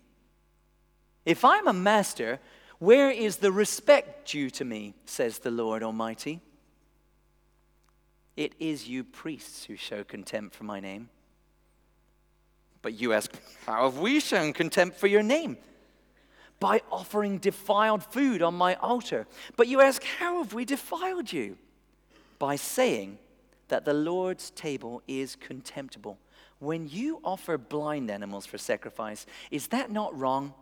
If 1.25 1.45
I'm 1.45 1.66
a 1.66 1.73
master, 1.73 2.40
where 2.78 3.11
is 3.11 3.37
the 3.37 3.52
respect 3.52 4.31
due 4.31 4.50
to 4.50 4.64
me, 4.64 4.95
says 5.07 5.38
the 5.38 5.50
Lord 5.50 5.83
Almighty? 5.83 6.40
It 8.37 8.54
is 8.59 8.88
you 8.88 9.04
priests 9.04 9.64
who 9.64 9.76
show 9.76 10.04
contempt 10.04 10.54
for 10.54 10.64
my 10.64 10.81
name. 10.81 11.09
But 12.83 13.00
you 13.00 13.12
ask, 13.12 13.33
How 13.64 13.85
have 13.85 13.99
we 13.99 14.21
shown 14.21 14.52
contempt 14.52 14.99
for 14.99 15.07
your 15.07 15.23
name? 15.23 15.57
By 16.61 16.83
offering 16.90 17.38
defiled 17.38 18.04
food 18.04 18.43
on 18.43 18.54
my 18.54 18.75
altar. 18.76 19.26
But 19.57 19.69
you 19.69 19.81
ask, 19.81 20.02
How 20.02 20.43
have 20.43 20.52
we 20.52 20.64
defiled 20.64 21.33
you? 21.33 21.57
By 22.38 22.57
saying 22.57 23.19
that 23.69 23.85
the 23.85 23.95
Lord's 23.95 24.50
table 24.50 25.02
is 25.09 25.37
contemptible. 25.37 26.19
When 26.59 26.88
you 26.88 27.21
offer 27.25 27.57
blind 27.57 28.11
animals 28.11 28.47
for 28.47 28.59
sacrifice, 28.59 29.25
is 29.50 29.69
that 29.69 29.90
not 29.90 30.19
wrong? 30.19 30.52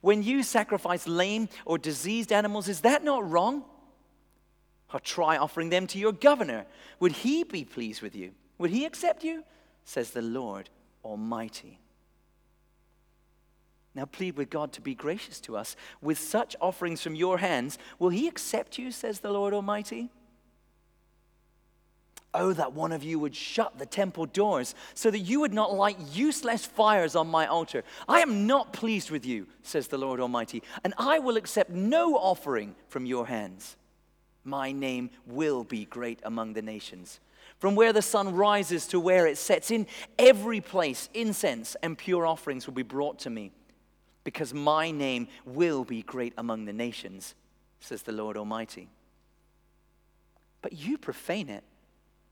When 0.00 0.22
you 0.22 0.42
sacrifice 0.42 1.06
lame 1.06 1.48
or 1.64 1.78
diseased 1.78 2.32
animals, 2.32 2.68
is 2.68 2.80
that 2.80 3.04
not 3.04 3.28
wrong? 3.28 3.64
Or 4.92 5.00
try 5.00 5.36
offering 5.36 5.70
them 5.70 5.86
to 5.88 5.98
your 5.98 6.12
governor. 6.12 6.66
Would 7.00 7.12
he 7.12 7.44
be 7.44 7.64
pleased 7.64 8.02
with 8.02 8.14
you? 8.14 8.32
Would 8.58 8.70
he 8.70 8.84
accept 8.84 9.24
you? 9.24 9.44
Says 9.84 10.10
the 10.10 10.22
Lord 10.22 10.70
Almighty. 11.04 11.78
Now 13.94 14.04
plead 14.04 14.36
with 14.36 14.50
God 14.50 14.72
to 14.74 14.82
be 14.82 14.94
gracious 14.94 15.40
to 15.40 15.56
us. 15.56 15.74
With 16.02 16.18
such 16.18 16.54
offerings 16.60 17.02
from 17.02 17.14
your 17.14 17.38
hands, 17.38 17.78
will 17.98 18.10
he 18.10 18.28
accept 18.28 18.78
you, 18.78 18.90
says 18.90 19.20
the 19.20 19.32
Lord 19.32 19.54
Almighty? 19.54 20.10
Oh, 22.38 22.52
that 22.52 22.74
one 22.74 22.92
of 22.92 23.02
you 23.02 23.18
would 23.18 23.34
shut 23.34 23.78
the 23.78 23.86
temple 23.86 24.26
doors 24.26 24.74
so 24.92 25.10
that 25.10 25.20
you 25.20 25.40
would 25.40 25.54
not 25.54 25.72
light 25.72 25.98
useless 26.12 26.66
fires 26.66 27.16
on 27.16 27.28
my 27.28 27.46
altar. 27.46 27.82
I 28.06 28.20
am 28.20 28.46
not 28.46 28.74
pleased 28.74 29.10
with 29.10 29.24
you, 29.24 29.46
says 29.62 29.88
the 29.88 29.96
Lord 29.96 30.20
Almighty, 30.20 30.62
and 30.84 30.92
I 30.98 31.18
will 31.18 31.38
accept 31.38 31.70
no 31.70 32.14
offering 32.14 32.76
from 32.88 33.06
your 33.06 33.26
hands. 33.26 33.76
My 34.44 34.70
name 34.70 35.08
will 35.26 35.64
be 35.64 35.86
great 35.86 36.20
among 36.24 36.52
the 36.52 36.60
nations. 36.60 37.20
From 37.58 37.74
where 37.74 37.94
the 37.94 38.02
sun 38.02 38.34
rises 38.34 38.86
to 38.88 39.00
where 39.00 39.26
it 39.26 39.38
sets, 39.38 39.70
in 39.70 39.86
every 40.18 40.60
place, 40.60 41.08
incense 41.14 41.74
and 41.82 41.96
pure 41.96 42.26
offerings 42.26 42.66
will 42.66 42.74
be 42.74 42.82
brought 42.82 43.18
to 43.20 43.30
me, 43.30 43.50
because 44.24 44.52
my 44.52 44.90
name 44.90 45.28
will 45.46 45.84
be 45.84 46.02
great 46.02 46.34
among 46.36 46.66
the 46.66 46.74
nations, 46.74 47.34
says 47.80 48.02
the 48.02 48.12
Lord 48.12 48.36
Almighty. 48.36 48.90
But 50.60 50.74
you 50.74 50.98
profane 50.98 51.48
it 51.48 51.64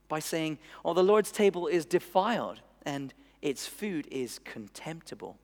by 0.09 0.19
saying, 0.19 0.59
Oh, 0.85 0.95
the 0.95 1.03
Lord's 1.03 1.33
table 1.33 1.67
is 1.67 1.85
defiled 1.85 2.61
and 2.85 3.13
its 3.43 3.67
food 3.67 4.07
is 4.11 4.39
contemptible. 4.41 5.39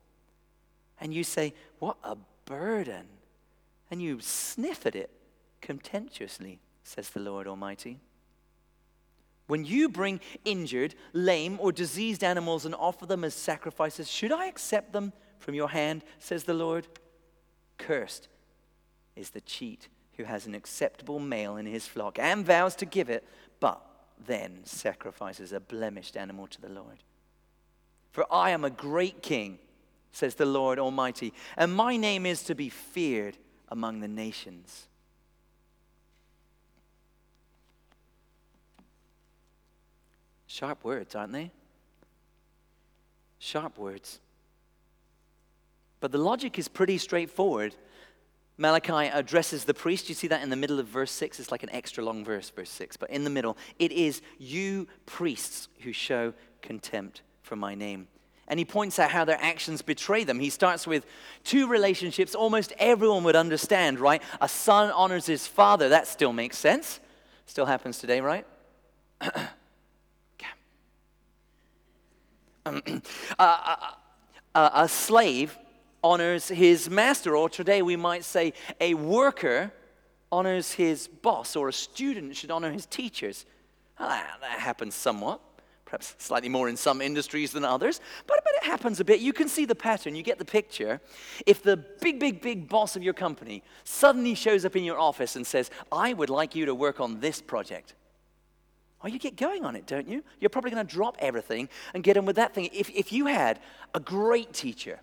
And 0.99 1.13
you 1.13 1.23
say, 1.23 1.53
What 1.79 1.97
a 2.03 2.17
burden. 2.45 3.05
And 3.89 4.01
you 4.01 4.19
sniff 4.21 4.85
at 4.85 4.95
it 4.95 5.09
contemptuously, 5.59 6.59
says 6.83 7.09
the 7.09 7.19
Lord 7.19 7.47
Almighty. 7.47 7.99
When 9.47 9.65
you 9.65 9.89
bring 9.89 10.21
injured, 10.45 10.95
lame, 11.11 11.57
or 11.59 11.73
diseased 11.73 12.23
animals 12.23 12.65
and 12.65 12.73
offer 12.73 13.05
them 13.05 13.25
as 13.25 13.33
sacrifices, 13.33 14.09
should 14.09 14.31
I 14.31 14.45
accept 14.45 14.93
them 14.93 15.11
from 15.39 15.55
your 15.55 15.67
hand, 15.67 16.05
says 16.19 16.45
the 16.45 16.53
Lord? 16.53 16.87
Cursed 17.77 18.29
is 19.15 19.31
the 19.31 19.41
cheat 19.41 19.89
who 20.15 20.23
has 20.23 20.45
an 20.45 20.55
acceptable 20.55 21.19
male 21.19 21.57
in 21.57 21.65
his 21.65 21.85
flock 21.85 22.17
and 22.17 22.45
vows 22.45 22.75
to 22.77 22.85
give 22.85 23.09
it, 23.09 23.27
but 23.59 23.85
then 24.27 24.59
sacrifices 24.63 25.51
a 25.51 25.59
blemished 25.59 26.17
animal 26.17 26.47
to 26.47 26.61
the 26.61 26.69
Lord. 26.69 27.03
For 28.11 28.25
I 28.31 28.51
am 28.51 28.63
a 28.63 28.69
great 28.69 29.21
king, 29.21 29.59
says 30.11 30.35
the 30.35 30.45
Lord 30.45 30.79
Almighty, 30.79 31.33
and 31.57 31.73
my 31.73 31.97
name 31.97 32.25
is 32.25 32.43
to 32.43 32.55
be 32.55 32.69
feared 32.69 33.37
among 33.69 34.01
the 34.01 34.07
nations. 34.07 34.87
Sharp 40.47 40.83
words, 40.83 41.15
aren't 41.15 41.31
they? 41.31 41.51
Sharp 43.39 43.77
words. 43.77 44.19
But 46.01 46.11
the 46.11 46.17
logic 46.17 46.59
is 46.59 46.67
pretty 46.67 46.97
straightforward. 46.97 47.75
Malachi 48.61 49.09
addresses 49.11 49.65
the 49.65 49.73
priest. 49.73 50.07
You 50.07 50.13
see 50.13 50.27
that 50.27 50.43
in 50.43 50.51
the 50.51 50.55
middle 50.55 50.79
of 50.79 50.85
verse 50.85 51.11
6? 51.11 51.39
It's 51.39 51.49
like 51.49 51.63
an 51.63 51.71
extra 51.71 52.05
long 52.05 52.23
verse, 52.23 52.51
verse 52.51 52.69
6. 52.69 52.95
But 52.95 53.09
in 53.09 53.23
the 53.23 53.31
middle, 53.31 53.57
it 53.79 53.91
is 53.91 54.21
you 54.37 54.87
priests 55.07 55.67
who 55.79 55.91
show 55.91 56.35
contempt 56.61 57.23
for 57.41 57.55
my 57.55 57.73
name. 57.73 58.07
And 58.47 58.59
he 58.59 58.65
points 58.65 58.99
out 58.99 59.09
how 59.09 59.25
their 59.25 59.41
actions 59.41 59.81
betray 59.81 60.23
them. 60.23 60.39
He 60.39 60.51
starts 60.51 60.85
with 60.85 61.07
two 61.43 61.67
relationships 61.67 62.35
almost 62.35 62.71
everyone 62.77 63.23
would 63.23 63.35
understand, 63.35 63.99
right? 63.99 64.21
A 64.39 64.47
son 64.47 64.91
honors 64.91 65.25
his 65.25 65.47
father. 65.47 65.89
That 65.89 66.05
still 66.05 66.31
makes 66.31 66.59
sense. 66.59 66.99
Still 67.47 67.65
happens 67.65 67.97
today, 67.97 68.21
right? 68.21 68.45
a, 73.39 73.95
a 74.53 74.87
slave 74.87 75.57
honors 76.03 76.47
his 76.47 76.89
master, 76.89 77.35
or 77.35 77.49
today 77.49 77.81
we 77.81 77.95
might 77.95 78.23
say 78.23 78.53
a 78.79 78.93
worker 78.93 79.71
honors 80.31 80.73
his 80.73 81.07
boss, 81.07 81.55
or 81.55 81.69
a 81.69 81.73
student 81.73 82.35
should 82.35 82.51
honor 82.51 82.71
his 82.71 82.85
teachers. 82.85 83.45
Well, 83.99 84.09
that, 84.09 84.37
that 84.41 84.59
happens 84.59 84.95
somewhat 84.95 85.41
perhaps 85.91 86.15
slightly 86.19 86.47
more 86.47 86.69
in 86.69 86.77
some 86.77 87.01
industries 87.01 87.51
than 87.51 87.65
others, 87.65 87.99
but, 88.25 88.39
but 88.45 88.53
it 88.61 88.63
happens 88.63 89.01
a 89.01 89.03
bit. 89.03 89.19
You 89.19 89.33
can 89.33 89.49
see 89.49 89.65
the 89.65 89.75
pattern, 89.75 90.15
you 90.15 90.23
get 90.23 90.39
the 90.39 90.45
picture. 90.45 91.01
If 91.45 91.61
the 91.63 91.75
big, 91.75 92.17
big, 92.17 92.41
big 92.41 92.69
boss 92.69 92.95
of 92.95 93.03
your 93.03 93.13
company 93.13 93.61
suddenly 93.83 94.33
shows 94.33 94.63
up 94.63 94.77
in 94.77 94.85
your 94.85 94.97
office 94.97 95.35
and 95.35 95.45
says, 95.45 95.69
I 95.91 96.13
would 96.13 96.29
like 96.29 96.55
you 96.55 96.65
to 96.67 96.73
work 96.73 97.01
on 97.01 97.19
this 97.19 97.41
project, 97.41 97.93
Oh, 99.03 99.07
you 99.07 99.17
get 99.17 99.35
going 99.35 99.65
on 99.65 99.75
it, 99.75 99.87
don't 99.87 100.07
you? 100.07 100.23
You're 100.39 100.51
probably 100.51 100.69
going 100.69 100.85
to 100.85 100.93
drop 100.93 101.17
everything 101.19 101.69
and 101.95 102.03
get 102.03 102.17
on 102.17 102.25
with 102.25 102.35
that 102.35 102.53
thing. 102.53 102.69
If, 102.71 102.89
if 102.91 103.11
you 103.11 103.25
had 103.25 103.59
a 103.95 103.99
great 103.99 104.53
teacher, 104.53 104.99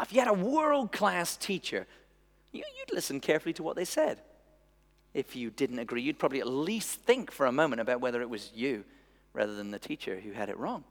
if 0.00 0.12
you 0.12 0.20
had 0.20 0.28
a 0.28 0.32
world 0.32 0.92
class 0.92 1.36
teacher, 1.36 1.86
you, 2.52 2.64
you'd 2.78 2.94
listen 2.94 3.20
carefully 3.20 3.52
to 3.54 3.62
what 3.62 3.76
they 3.76 3.84
said. 3.84 4.20
If 5.14 5.36
you 5.36 5.50
didn't 5.50 5.78
agree, 5.78 6.02
you'd 6.02 6.18
probably 6.18 6.40
at 6.40 6.46
least 6.46 7.00
think 7.00 7.30
for 7.30 7.46
a 7.46 7.52
moment 7.52 7.80
about 7.80 8.00
whether 8.00 8.22
it 8.22 8.30
was 8.30 8.50
you 8.54 8.84
rather 9.34 9.54
than 9.54 9.70
the 9.70 9.78
teacher 9.78 10.18
who 10.20 10.32
had 10.32 10.48
it 10.48 10.58
wrong. 10.58 10.84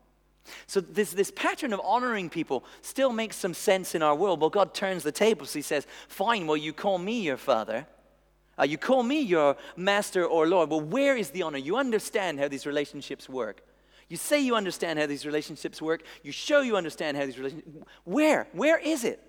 So, 0.66 0.82
this, 0.82 1.12
this 1.12 1.32
pattern 1.32 1.72
of 1.72 1.82
honoring 1.84 2.30
people 2.30 2.64
still 2.82 3.14
makes 3.14 3.36
some 3.36 3.54
sense 3.54 3.94
in 3.94 4.02
our 4.02 4.16
world. 4.16 4.42
Well, 4.42 4.50
God 4.50 4.74
turns 4.74 5.04
the 5.04 5.12
tables. 5.12 5.54
He 5.54 5.62
says, 5.62 5.86
Fine, 6.08 6.48
well, 6.48 6.58
you 6.58 6.74
call 6.74 6.98
me 6.98 7.22
your 7.22 7.38
father. 7.38 7.86
Uh, 8.60 8.64
you 8.64 8.78
call 8.78 9.04
me 9.04 9.22
your 9.22 9.56
master 9.76 10.26
or 10.26 10.48
Lord. 10.48 10.70
Well, 10.70 10.82
where 10.82 11.16
is 11.16 11.30
the 11.30 11.44
honor? 11.44 11.60
You 11.60 11.78
understand 11.78 12.40
how 12.40 12.48
these 12.48 12.66
relationships 12.66 13.30
work. 13.30 13.62
You 14.12 14.18
say 14.18 14.42
you 14.42 14.56
understand 14.56 15.00
how 15.00 15.06
these 15.06 15.26
relationships 15.26 15.82
work. 15.82 16.04
You 16.22 16.32
show 16.32 16.62
you 16.62 16.76
understand 16.76 17.18
how 17.18 17.26
these 17.26 17.38
relationships 17.38 17.86
Where? 18.04 18.48
Where 18.52 18.78
is 18.78 19.04
it? 19.04 19.20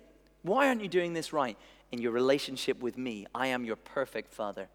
Why 0.41 0.67
aren't 0.67 0.81
you 0.81 0.89
doing 0.89 1.13
this 1.13 1.33
right? 1.33 1.57
In 1.91 2.01
your 2.01 2.11
relationship 2.11 2.81
with 2.81 2.97
me, 2.97 3.25
I 3.33 3.47
am 3.47 3.63
your 3.63 3.77
perfect 3.77 4.33
father. 4.33 4.67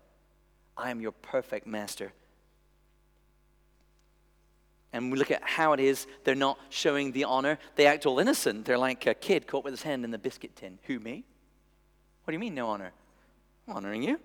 I 0.77 0.91
am 0.91 1.01
your 1.01 1.13
perfect 1.13 1.67
master 1.67 2.13
and 4.93 5.13
we 5.13 5.19
look 5.19 5.31
at 5.31 5.43
how 5.43 5.73
it 5.73 5.81
is 5.81 6.07
they're 6.25 6.35
not 6.35 6.59
showing 6.71 7.13
the 7.13 7.25
honor. 7.25 7.59
They 7.77 7.87
act 7.87 8.07
all 8.07 8.19
innocent. 8.19 8.65
They're 8.65 8.79
like 8.79 9.07
a 9.07 9.15
kid 9.15 9.47
caught 9.47 9.65
with 9.65 9.73
his 9.73 9.83
hand 9.83 10.05
in 10.05 10.11
the 10.11 10.19
biscuit 10.19 10.57
tin. 10.57 10.79
Who, 10.85 10.99
me? 10.99 11.25
What 12.25 12.33
do 12.33 12.35
you 12.35 12.39
mean, 12.39 12.55
no 12.55 12.69
honor? 12.69 12.93
I'm 13.67 13.77
honoring 13.77 14.03
you. 14.03 14.19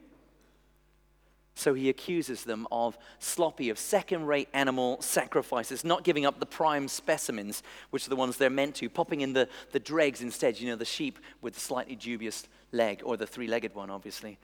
So 1.55 1.73
he 1.73 1.89
accuses 1.89 2.43
them 2.43 2.67
of 2.71 2.97
sloppy, 3.19 3.69
of 3.69 3.77
second 3.77 4.25
rate 4.25 4.49
animal 4.53 5.01
sacrifices, 5.01 5.83
not 5.83 6.03
giving 6.03 6.25
up 6.25 6.39
the 6.39 6.45
prime 6.45 6.87
specimens, 6.87 7.61
which 7.91 8.07
are 8.07 8.09
the 8.09 8.15
ones 8.15 8.37
they're 8.37 8.49
meant 8.49 8.75
to, 8.75 8.89
popping 8.89 9.21
in 9.21 9.33
the, 9.33 9.47
the 9.71 9.79
dregs 9.79 10.21
instead, 10.21 10.59
you 10.59 10.67
know, 10.67 10.75
the 10.75 10.85
sheep 10.85 11.19
with 11.41 11.53
the 11.53 11.59
slightly 11.59 11.95
dubious 11.95 12.47
leg, 12.71 13.01
or 13.05 13.17
the 13.17 13.27
three 13.27 13.47
legged 13.47 13.75
one, 13.75 13.91
obviously, 13.91 14.39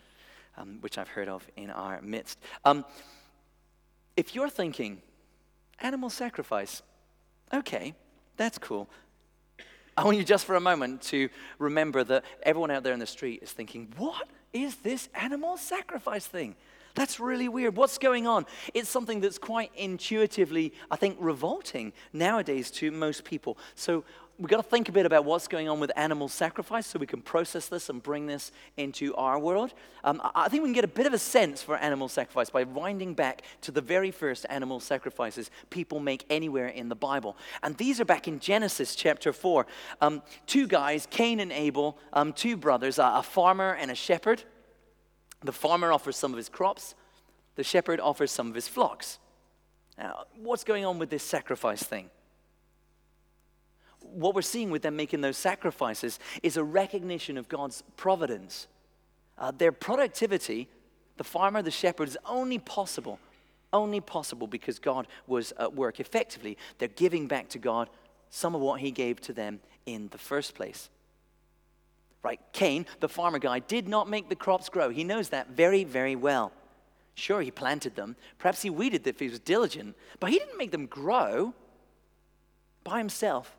um, 0.58 0.78
which 0.82 1.00
I've 1.00 1.08
heard 1.08 1.28
of 1.28 1.48
in 1.56 1.72
our 1.72 2.00
midst. 2.02 2.38
Um, 2.64 2.86
if 4.16 4.36
you're 4.36 4.50
thinking, 4.50 5.02
Animal 5.82 6.10
sacrifice. 6.10 6.82
Okay, 7.54 7.94
that's 8.38 8.58
cool. 8.58 8.90
I 9.96 10.04
want 10.04 10.18
you 10.18 10.24
just 10.24 10.46
for 10.46 10.56
a 10.56 10.62
moment 10.62 11.02
to 11.04 11.30
remember 11.58 12.04
that 12.06 12.24
everyone 12.44 12.72
out 12.72 12.84
there 12.84 12.94
in 12.94 13.00
the 13.00 13.08
street 13.08 13.42
is 13.42 13.52
thinking, 13.52 13.94
what 13.98 14.28
is 14.54 14.76
this 14.78 15.10
animal 15.14 15.58
sacrifice 15.58 16.26
thing? 16.26 16.56
That's 17.00 17.18
really 17.18 17.48
weird. 17.48 17.78
What's 17.78 17.98
going 17.98 18.28
on? 18.28 18.46
It's 18.74 18.90
something 18.90 19.22
that's 19.22 19.38
quite 19.38 19.72
intuitively, 19.74 20.74
I 20.92 20.98
think, 20.98 21.16
revolting 21.18 21.94
nowadays 22.12 22.70
to 22.72 22.92
most 22.92 23.24
people. 23.24 23.58
So 23.74 24.04
we've 24.38 24.50
got 24.50 24.58
to 24.58 24.64
think 24.64 24.90
a 24.90 24.92
bit 24.92 25.06
about 25.06 25.24
what's 25.24 25.48
going 25.48 25.70
on 25.70 25.80
with 25.80 25.94
animal 25.96 26.28
sacrifice 26.28 26.88
so 26.88 27.00
we 27.00 27.08
can 27.08 27.22
process 27.22 27.70
this 27.70 27.90
and 27.90 28.04
bring 28.04 28.28
this 28.28 28.52
into 28.76 29.16
our 29.16 29.40
world. 29.40 29.74
Um, 30.04 30.22
I 30.36 30.50
think 30.50 30.62
we 30.62 30.68
can 30.68 30.74
get 30.74 30.84
a 30.84 30.90
bit 30.90 31.08
of 31.08 31.14
a 31.14 31.18
sense 31.18 31.64
for 31.64 31.78
animal 31.78 32.10
sacrifice 32.10 32.50
by 32.50 32.66
winding 32.66 33.14
back 33.14 33.44
to 33.62 33.72
the 33.72 33.80
very 33.80 34.12
first 34.12 34.46
animal 34.50 34.82
sacrifices 34.82 35.52
people 35.70 36.02
make 36.02 36.26
anywhere 36.30 36.68
in 36.68 36.90
the 36.90 36.96
Bible. 36.96 37.38
And 37.64 37.78
these 37.78 38.02
are 38.02 38.06
back 38.06 38.28
in 38.28 38.40
Genesis 38.42 38.94
chapter 38.94 39.32
4. 39.32 39.66
Um, 40.02 40.22
two 40.48 40.68
guys, 40.68 41.08
Cain 41.10 41.40
and 41.40 41.54
Abel, 41.54 41.98
um, 42.12 42.34
two 42.34 42.58
brothers, 42.58 43.00
a 43.00 43.24
farmer 43.24 43.74
and 43.76 43.90
a 43.90 43.96
shepherd. 43.96 44.44
The 45.42 45.52
farmer 45.52 45.92
offers 45.92 46.18
some 46.18 46.32
of 46.32 46.38
his 46.38 46.50
crops, 46.50 46.96
the 47.56 47.64
shepherd 47.64 48.00
offers 48.00 48.32
some 48.32 48.48
of 48.48 48.56
his 48.56 48.68
flocks. 48.68 49.20
Now, 49.98 50.26
what's 50.42 50.64
going 50.64 50.86
on 50.86 51.00
with 51.00 51.10
this 51.10 51.24
sacrifice 51.24 51.84
thing? 51.84 52.10
what 54.14 54.36
we're 54.36 54.42
seeing 54.42 54.72
with 54.72 54.82
them 54.82 54.96
making 54.96 55.22
those 55.22 55.38
sacrifices 55.38 56.20
is 56.44 56.58
a 56.58 56.64
recognition 56.64 57.38
of 57.38 57.48
God's 57.48 57.84
providence. 57.98 58.68
Uh, 59.38 59.52
their 59.52 59.72
productivity, 59.72 60.68
the 61.18 61.24
farmer, 61.24 61.62
the 61.62 61.72
shepherd, 61.72 62.08
is 62.08 62.18
only 62.26 62.58
possible, 62.58 63.20
only 63.72 64.02
possible 64.02 64.48
because 64.48 64.80
God 64.80 65.08
was 65.28 65.54
at 65.58 65.74
work. 65.74 66.00
Effectively, 66.00 66.58
they're 66.78 66.88
giving 66.88 67.28
back 67.28 67.50
to 67.50 67.60
God 67.60 67.90
some 68.30 68.56
of 68.56 68.62
what 68.62 68.80
He 68.80 68.92
gave 68.92 69.22
to 69.22 69.34
them 69.34 69.60
in 69.86 70.10
the 70.10 70.18
first 70.18 70.56
place. 70.56 70.90
Right? 72.22 72.40
Cain, 72.52 72.86
the 73.00 73.10
farmer 73.10 73.40
guy, 73.40 73.60
did 73.60 73.88
not 73.88 74.10
make 74.10 74.30
the 74.30 74.36
crops 74.36 74.70
grow. 74.70 74.90
He 74.90 75.04
knows 75.04 75.30
that 75.30 75.50
very, 75.50 75.84
very 75.84 76.16
well. 76.16 76.52
Sure, 77.16 77.42
he 77.42 77.52
planted 77.52 77.96
them. 77.96 78.16
Perhaps 78.38 78.62
he 78.62 78.70
weeded 78.70 79.04
them 79.04 79.12
if 79.12 79.20
he 79.20 79.30
was 79.30 79.40
diligent, 79.40 79.96
but 80.20 80.30
he 80.30 80.40
didn't 80.40 80.58
make 80.58 80.72
them 80.72 80.86
grow 80.86 81.54
by 82.84 82.98
himself 82.98 83.56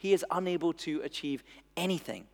he 0.00 0.14
is 0.14 0.24
unable 0.30 0.72
to 0.72 1.02
achieve 1.02 1.44
anything. 1.76 2.24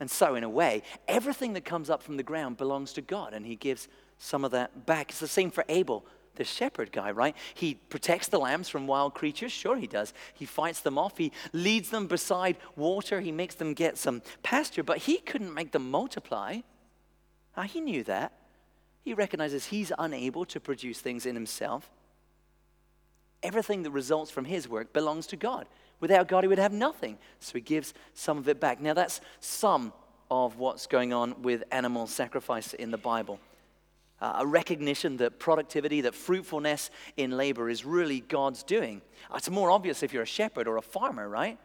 And 0.00 0.10
so, 0.10 0.34
in 0.34 0.42
a 0.42 0.48
way, 0.48 0.82
everything 1.06 1.52
that 1.52 1.64
comes 1.64 1.88
up 1.88 2.02
from 2.02 2.16
the 2.16 2.24
ground 2.24 2.56
belongs 2.56 2.92
to 2.94 3.00
God, 3.00 3.32
and 3.32 3.46
he 3.46 3.54
gives 3.54 3.86
some 4.18 4.44
of 4.44 4.50
that 4.50 4.84
back. 4.84 5.10
It's 5.10 5.20
the 5.20 5.28
same 5.28 5.52
for 5.52 5.64
Abel, 5.68 6.04
the 6.36 6.44
shepherd 6.44 6.92
guy, 6.92 7.10
right? 7.10 7.36
He 7.54 7.74
protects 7.74 8.28
the 8.28 8.38
lambs 8.38 8.68
from 8.68 8.86
wild 8.86 9.14
creatures. 9.14 9.52
Sure, 9.52 9.76
he 9.76 9.86
does. 9.86 10.14
He 10.34 10.46
fights 10.46 10.80
them 10.80 10.98
off. 10.98 11.18
He 11.18 11.32
leads 11.52 11.90
them 11.90 12.06
beside 12.06 12.56
water. 12.76 13.20
He 13.20 13.32
makes 13.32 13.54
them 13.54 13.74
get 13.74 13.98
some 13.98 14.22
pasture, 14.42 14.82
but 14.82 14.98
he 14.98 15.18
couldn't 15.18 15.52
make 15.52 15.72
them 15.72 15.90
multiply. 15.90 16.60
Now, 17.56 17.64
he 17.64 17.80
knew 17.80 18.02
that. 18.04 18.32
He 19.02 19.14
recognizes 19.14 19.66
he's 19.66 19.92
unable 19.98 20.44
to 20.46 20.60
produce 20.60 21.00
things 21.00 21.26
in 21.26 21.34
himself. 21.34 21.90
Everything 23.42 23.82
that 23.82 23.90
results 23.90 24.30
from 24.30 24.44
his 24.44 24.68
work 24.68 24.92
belongs 24.92 25.26
to 25.28 25.36
God. 25.36 25.66
Without 26.00 26.28
God, 26.28 26.44
he 26.44 26.48
would 26.48 26.58
have 26.58 26.72
nothing. 26.72 27.18
So 27.40 27.54
he 27.54 27.60
gives 27.60 27.94
some 28.14 28.38
of 28.38 28.48
it 28.48 28.60
back. 28.60 28.80
Now, 28.80 28.94
that's 28.94 29.20
some 29.40 29.92
of 30.30 30.56
what's 30.56 30.86
going 30.86 31.12
on 31.12 31.42
with 31.42 31.64
animal 31.70 32.06
sacrifice 32.06 32.72
in 32.74 32.90
the 32.90 32.98
Bible. 32.98 33.38
Uh, 34.22 34.36
a 34.38 34.46
recognition 34.46 35.16
that 35.16 35.40
productivity, 35.40 36.00
that 36.02 36.14
fruitfulness 36.14 36.92
in 37.16 37.32
labor 37.32 37.68
is 37.68 37.84
really 37.84 38.20
God's 38.20 38.62
doing. 38.62 39.02
Uh, 39.28 39.34
it's 39.34 39.50
more 39.50 39.68
obvious 39.68 40.04
if 40.04 40.12
you're 40.12 40.22
a 40.22 40.26
shepherd 40.26 40.68
or 40.68 40.76
a 40.76 40.82
farmer, 40.82 41.28
right? 41.28 41.58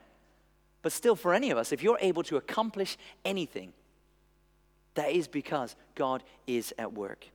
But 0.82 0.92
still, 0.92 1.16
for 1.16 1.36
any 1.36 1.52
of 1.52 1.60
us, 1.60 1.72
if 1.72 1.84
you're 1.84 2.00
able 2.02 2.24
to 2.24 2.36
accomplish 2.36 2.98
anything, 3.24 3.74
that 4.96 5.12
is 5.12 5.28
because 5.28 5.76
God 5.94 6.24
is 6.48 6.74
at 6.80 6.94
work. 6.94 7.28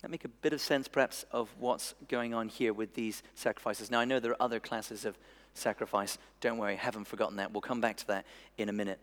That 0.00 0.10
make 0.10 0.24
a 0.24 0.28
bit 0.28 0.54
of 0.54 0.62
sense, 0.62 0.88
perhaps, 0.88 1.26
of 1.32 1.50
what's 1.58 1.94
going 2.08 2.32
on 2.32 2.48
here 2.48 2.72
with 2.72 2.94
these 2.94 3.22
sacrifices. 3.34 3.90
Now, 3.90 4.00
I 4.00 4.06
know 4.06 4.20
there 4.20 4.32
are 4.32 4.42
other 4.42 4.58
classes 4.58 5.04
of 5.04 5.18
sacrifice. 5.52 6.16
Don't 6.40 6.56
worry, 6.56 6.72
I 6.72 6.76
haven't 6.76 7.08
forgotten 7.08 7.36
that. 7.36 7.52
We'll 7.52 7.60
come 7.60 7.82
back 7.82 7.98
to 7.98 8.06
that 8.06 8.24
in 8.56 8.70
a 8.70 8.72
minute. 8.72 9.00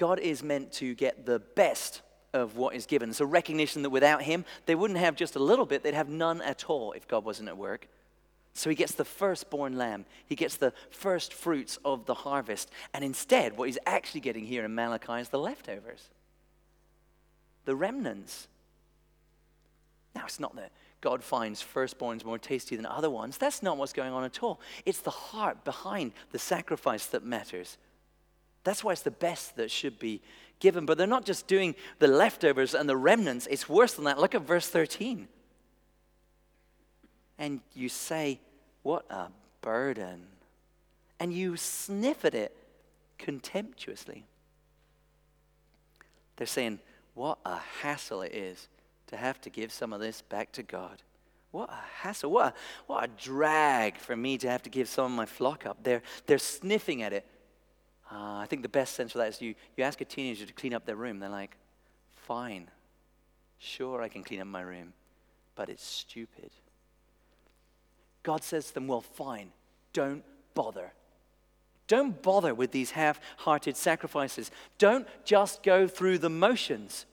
God 0.00 0.18
is 0.18 0.42
meant 0.42 0.72
to 0.72 0.94
get 0.94 1.26
the 1.26 1.38
best 1.38 2.00
of 2.32 2.56
what 2.56 2.74
is 2.74 2.86
given. 2.86 3.12
So, 3.12 3.26
recognition 3.26 3.82
that 3.82 3.90
without 3.90 4.22
Him, 4.22 4.46
they 4.64 4.74
wouldn't 4.74 4.98
have 4.98 5.14
just 5.14 5.36
a 5.36 5.38
little 5.38 5.66
bit, 5.66 5.82
they'd 5.82 5.94
have 5.94 6.08
none 6.08 6.40
at 6.40 6.70
all 6.70 6.92
if 6.92 7.06
God 7.06 7.24
wasn't 7.24 7.50
at 7.50 7.58
work. 7.58 7.86
So, 8.54 8.70
He 8.70 8.76
gets 8.76 8.94
the 8.94 9.04
firstborn 9.04 9.76
lamb, 9.76 10.06
He 10.24 10.36
gets 10.36 10.56
the 10.56 10.72
first 10.90 11.34
fruits 11.34 11.78
of 11.84 12.06
the 12.06 12.14
harvest. 12.14 12.70
And 12.94 13.04
instead, 13.04 13.58
what 13.58 13.68
He's 13.68 13.78
actually 13.84 14.22
getting 14.22 14.46
here 14.46 14.64
in 14.64 14.74
Malachi 14.74 15.20
is 15.20 15.28
the 15.28 15.38
leftovers, 15.38 16.08
the 17.66 17.76
remnants 17.76 18.48
now, 20.14 20.24
it's 20.24 20.40
not 20.40 20.56
that 20.56 20.72
God 21.00 21.22
finds 21.22 21.62
firstborns 21.62 22.24
more 22.24 22.38
tasty 22.38 22.76
than 22.76 22.86
other 22.86 23.10
ones. 23.10 23.38
That's 23.38 23.62
not 23.62 23.76
what's 23.76 23.92
going 23.92 24.12
on 24.12 24.24
at 24.24 24.42
all. 24.42 24.60
It's 24.84 25.00
the 25.00 25.10
heart 25.10 25.64
behind 25.64 26.12
the 26.32 26.38
sacrifice 26.38 27.06
that 27.06 27.24
matters. 27.24 27.78
That's 28.64 28.84
why 28.84 28.92
it's 28.92 29.02
the 29.02 29.10
best 29.10 29.56
that 29.56 29.70
should 29.70 29.98
be 29.98 30.20
given. 30.58 30.86
But 30.86 30.98
they're 30.98 31.06
not 31.06 31.24
just 31.24 31.46
doing 31.46 31.74
the 31.98 32.08
leftovers 32.08 32.74
and 32.74 32.88
the 32.88 32.96
remnants, 32.96 33.46
it's 33.50 33.68
worse 33.68 33.94
than 33.94 34.04
that. 34.04 34.18
Look 34.18 34.34
at 34.34 34.42
verse 34.42 34.68
13. 34.68 35.28
And 37.38 37.60
you 37.74 37.88
say, 37.88 38.38
What 38.82 39.10
a 39.10 39.28
burden. 39.62 40.26
And 41.18 41.32
you 41.32 41.56
sniff 41.56 42.24
at 42.24 42.34
it 42.34 42.56
contemptuously. 43.18 44.24
They're 46.36 46.46
saying, 46.46 46.80
What 47.14 47.38
a 47.44 47.58
hassle 47.82 48.22
it 48.22 48.34
is 48.34 48.68
to 49.08 49.16
have 49.16 49.40
to 49.42 49.50
give 49.50 49.72
some 49.72 49.92
of 49.92 50.00
this 50.00 50.22
back 50.22 50.52
to 50.52 50.62
God. 50.62 51.02
What 51.50 51.70
a 51.70 51.78
hassle. 52.02 52.30
What 52.30 52.46
a, 52.46 52.54
what 52.86 53.04
a 53.04 53.08
drag 53.08 53.96
for 53.98 54.14
me 54.16 54.38
to 54.38 54.48
have 54.48 54.62
to 54.62 54.70
give 54.70 54.88
some 54.88 55.06
of 55.06 55.12
my 55.12 55.26
flock 55.26 55.66
up. 55.66 55.78
They're, 55.82 56.02
they're 56.26 56.38
sniffing 56.38 57.02
at 57.02 57.12
it. 57.12 57.26
Uh, 58.12 58.38
I 58.38 58.46
think 58.48 58.62
the 58.62 58.68
best 58.68 58.94
sense 58.94 59.12
for 59.12 59.18
that 59.18 59.28
is 59.28 59.40
you, 59.40 59.54
you 59.76 59.84
ask 59.84 60.00
a 60.00 60.04
teenager 60.04 60.44
to 60.44 60.52
clean 60.52 60.74
up 60.74 60.84
their 60.84 60.96
room. 60.96 61.20
They're 61.20 61.28
like, 61.28 61.56
fine, 62.16 62.68
sure, 63.58 64.02
I 64.02 64.08
can 64.08 64.24
clean 64.24 64.40
up 64.40 64.46
my 64.48 64.62
room, 64.62 64.92
but 65.54 65.68
it's 65.68 65.84
stupid. 65.84 66.50
God 68.22 68.42
says 68.42 68.68
to 68.68 68.74
them, 68.74 68.88
well, 68.88 69.00
fine, 69.00 69.50
don't 69.92 70.24
bother. 70.54 70.92
Don't 71.86 72.22
bother 72.22 72.54
with 72.54 72.70
these 72.70 72.92
half 72.92 73.20
hearted 73.38 73.76
sacrifices. 73.76 74.50
Don't 74.78 75.08
just 75.24 75.62
go 75.62 75.88
through 75.88 76.18
the 76.18 76.30
motions. 76.30 77.06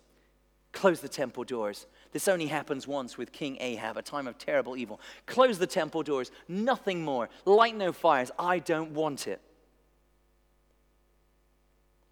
Close 0.72 1.00
the 1.00 1.10
temple 1.10 1.44
doors. 1.44 1.88
This 2.12 2.28
only 2.28 2.46
happens 2.48 2.88
once 2.88 3.18
with 3.18 3.32
King 3.32 3.58
Ahab, 3.60 3.98
a 3.98 4.02
time 4.02 4.28
of 4.28 4.38
terrible 4.38 4.78
evil. 4.78 5.00
Close 5.26 5.58
the 5.58 5.68
temple 5.68 6.04
doors. 6.04 6.32
Nothing 6.48 7.04
more. 7.04 7.30
Light 7.46 7.76
no 7.76 7.92
fires. 7.92 8.30
I 8.38 8.60
don't 8.60 8.92
want 8.92 9.28
it. 9.28 9.42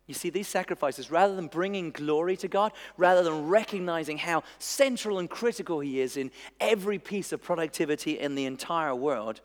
You 0.07 0.13
see, 0.13 0.29
these 0.29 0.47
sacrifices, 0.47 1.09
rather 1.09 1.35
than 1.35 1.47
bringing 1.47 1.89
glory 1.89 2.37
to 2.37 2.47
God, 2.47 2.73
rather 2.95 3.23
than 3.23 3.47
recognizing 3.47 4.19
how 4.19 4.43
central 4.59 5.17
and 5.17 5.29
critical 5.29 5.79
He 5.79 5.99
is 5.99 6.15
in 6.15 6.31
every 6.59 6.99
piece 6.99 7.31
of 7.31 7.41
productivity 7.41 8.19
in 8.19 8.35
the 8.35 8.45
entire 8.45 8.93
world, 8.93 9.41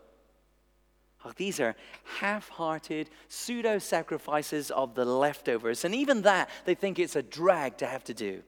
Oh, 1.23 1.31
these 1.35 1.59
are 1.59 1.75
half 2.19 2.49
hearted 2.49 3.09
pseudo 3.27 3.77
sacrifices 3.77 4.71
of 4.71 4.95
the 4.95 5.05
leftovers. 5.05 5.85
And 5.85 5.93
even 5.93 6.23
that, 6.23 6.49
they 6.65 6.73
think 6.73 6.97
it's 6.97 7.15
a 7.15 7.21
drag 7.21 7.77
to 7.77 7.85
have 7.85 8.03
to 8.05 8.13
do. 8.13 8.41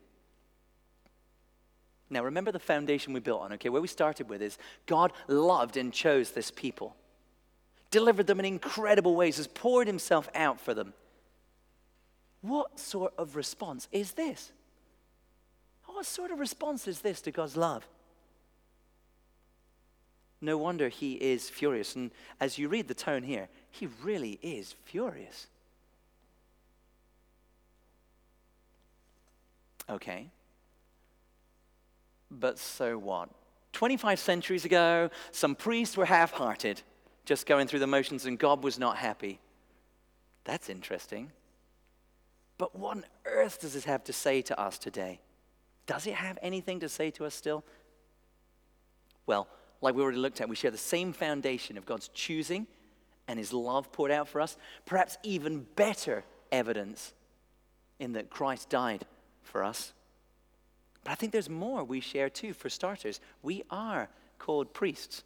Now, 2.10 2.24
remember 2.24 2.52
the 2.52 2.58
foundation 2.58 3.12
we 3.12 3.20
built 3.20 3.42
on, 3.42 3.52
okay? 3.54 3.68
Where 3.68 3.80
we 3.80 3.88
started 3.88 4.28
with 4.28 4.42
is 4.42 4.58
God 4.86 5.12
loved 5.28 5.76
and 5.76 5.92
chose 5.92 6.32
this 6.32 6.50
people, 6.50 6.96
delivered 7.90 8.26
them 8.26 8.40
in 8.40 8.44
incredible 8.44 9.14
ways, 9.14 9.36
has 9.36 9.46
poured 9.46 9.86
himself 9.86 10.28
out 10.34 10.60
for 10.60 10.74
them. 10.74 10.94
What 12.44 12.78
sort 12.78 13.14
of 13.16 13.36
response 13.36 13.88
is 13.90 14.12
this? 14.12 14.52
What 15.86 16.04
sort 16.04 16.30
of 16.30 16.38
response 16.38 16.86
is 16.86 17.00
this 17.00 17.22
to 17.22 17.30
God's 17.30 17.56
love? 17.56 17.88
No 20.42 20.58
wonder 20.58 20.90
he 20.90 21.14
is 21.14 21.48
furious. 21.48 21.96
And 21.96 22.10
as 22.42 22.58
you 22.58 22.68
read 22.68 22.86
the 22.86 22.92
tone 22.92 23.22
here, 23.22 23.48
he 23.70 23.88
really 24.02 24.38
is 24.42 24.74
furious. 24.84 25.46
Okay. 29.88 30.26
But 32.30 32.58
so 32.58 32.98
what? 32.98 33.30
25 33.72 34.18
centuries 34.18 34.66
ago, 34.66 35.08
some 35.30 35.54
priests 35.54 35.96
were 35.96 36.04
half 36.04 36.32
hearted, 36.32 36.82
just 37.24 37.46
going 37.46 37.68
through 37.68 37.78
the 37.78 37.86
motions, 37.86 38.26
and 38.26 38.38
God 38.38 38.62
was 38.62 38.78
not 38.78 38.98
happy. 38.98 39.40
That's 40.44 40.68
interesting. 40.68 41.32
But 42.58 42.76
what 42.78 42.96
on 42.96 43.04
earth 43.24 43.60
does 43.60 43.74
this 43.74 43.84
have 43.84 44.04
to 44.04 44.12
say 44.12 44.42
to 44.42 44.58
us 44.60 44.78
today? 44.78 45.20
Does 45.86 46.06
it 46.06 46.14
have 46.14 46.38
anything 46.40 46.80
to 46.80 46.88
say 46.88 47.10
to 47.12 47.24
us 47.24 47.34
still? 47.34 47.64
Well, 49.26 49.48
like 49.80 49.94
we 49.94 50.02
already 50.02 50.18
looked 50.18 50.40
at, 50.40 50.48
we 50.48 50.56
share 50.56 50.70
the 50.70 50.78
same 50.78 51.12
foundation 51.12 51.76
of 51.76 51.84
God's 51.84 52.08
choosing 52.08 52.66
and 53.28 53.38
his 53.38 53.52
love 53.52 53.90
poured 53.92 54.10
out 54.10 54.28
for 54.28 54.40
us. 54.40 54.56
Perhaps 54.86 55.18
even 55.22 55.66
better 55.76 56.24
evidence 56.52 57.12
in 57.98 58.12
that 58.12 58.30
Christ 58.30 58.68
died 58.68 59.04
for 59.42 59.64
us. 59.64 59.92
But 61.02 61.12
I 61.12 61.14
think 61.14 61.32
there's 61.32 61.50
more 61.50 61.84
we 61.84 62.00
share 62.00 62.30
too. 62.30 62.52
For 62.52 62.68
starters, 62.68 63.20
we 63.42 63.62
are 63.70 64.08
called 64.38 64.72
priests. 64.72 65.22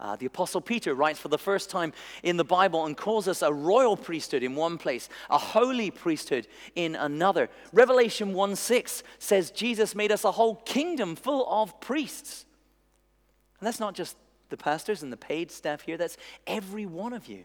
Uh, 0.00 0.16
the 0.16 0.26
Apostle 0.26 0.60
Peter 0.60 0.94
writes 0.94 1.20
for 1.20 1.28
the 1.28 1.38
first 1.38 1.70
time 1.70 1.92
in 2.22 2.36
the 2.36 2.44
Bible 2.44 2.86
and 2.86 2.96
calls 2.96 3.28
us 3.28 3.40
a 3.40 3.52
royal 3.52 3.96
priesthood 3.96 4.42
in 4.42 4.56
one 4.56 4.76
place, 4.76 5.08
a 5.30 5.38
holy 5.38 5.90
priesthood 5.90 6.48
in 6.74 6.96
another. 6.96 7.48
Revelation 7.72 8.34
1 8.34 8.56
6 8.56 9.04
says 9.18 9.50
Jesus 9.52 9.94
made 9.94 10.10
us 10.10 10.24
a 10.24 10.32
whole 10.32 10.56
kingdom 10.56 11.14
full 11.14 11.46
of 11.48 11.80
priests. 11.80 12.46
And 13.60 13.66
that's 13.66 13.78
not 13.78 13.94
just 13.94 14.16
the 14.48 14.56
pastors 14.56 15.02
and 15.02 15.12
the 15.12 15.16
paid 15.16 15.50
staff 15.50 15.82
here, 15.82 15.96
that's 15.96 16.16
every 16.46 16.84
one 16.84 17.12
of 17.12 17.28
you. 17.28 17.44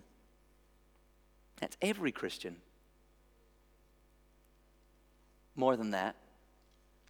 That's 1.60 1.78
every 1.82 2.12
Christian. 2.12 2.58
More 5.56 5.76
than 5.76 5.92
that, 5.92 6.16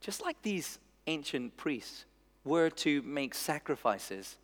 just 0.01 0.21
like 0.21 0.41
these 0.41 0.79
ancient 1.07 1.57
priests 1.57 2.05
were 2.43 2.69
to 2.69 3.01
make 3.01 3.33
sacrifices, 3.33 4.37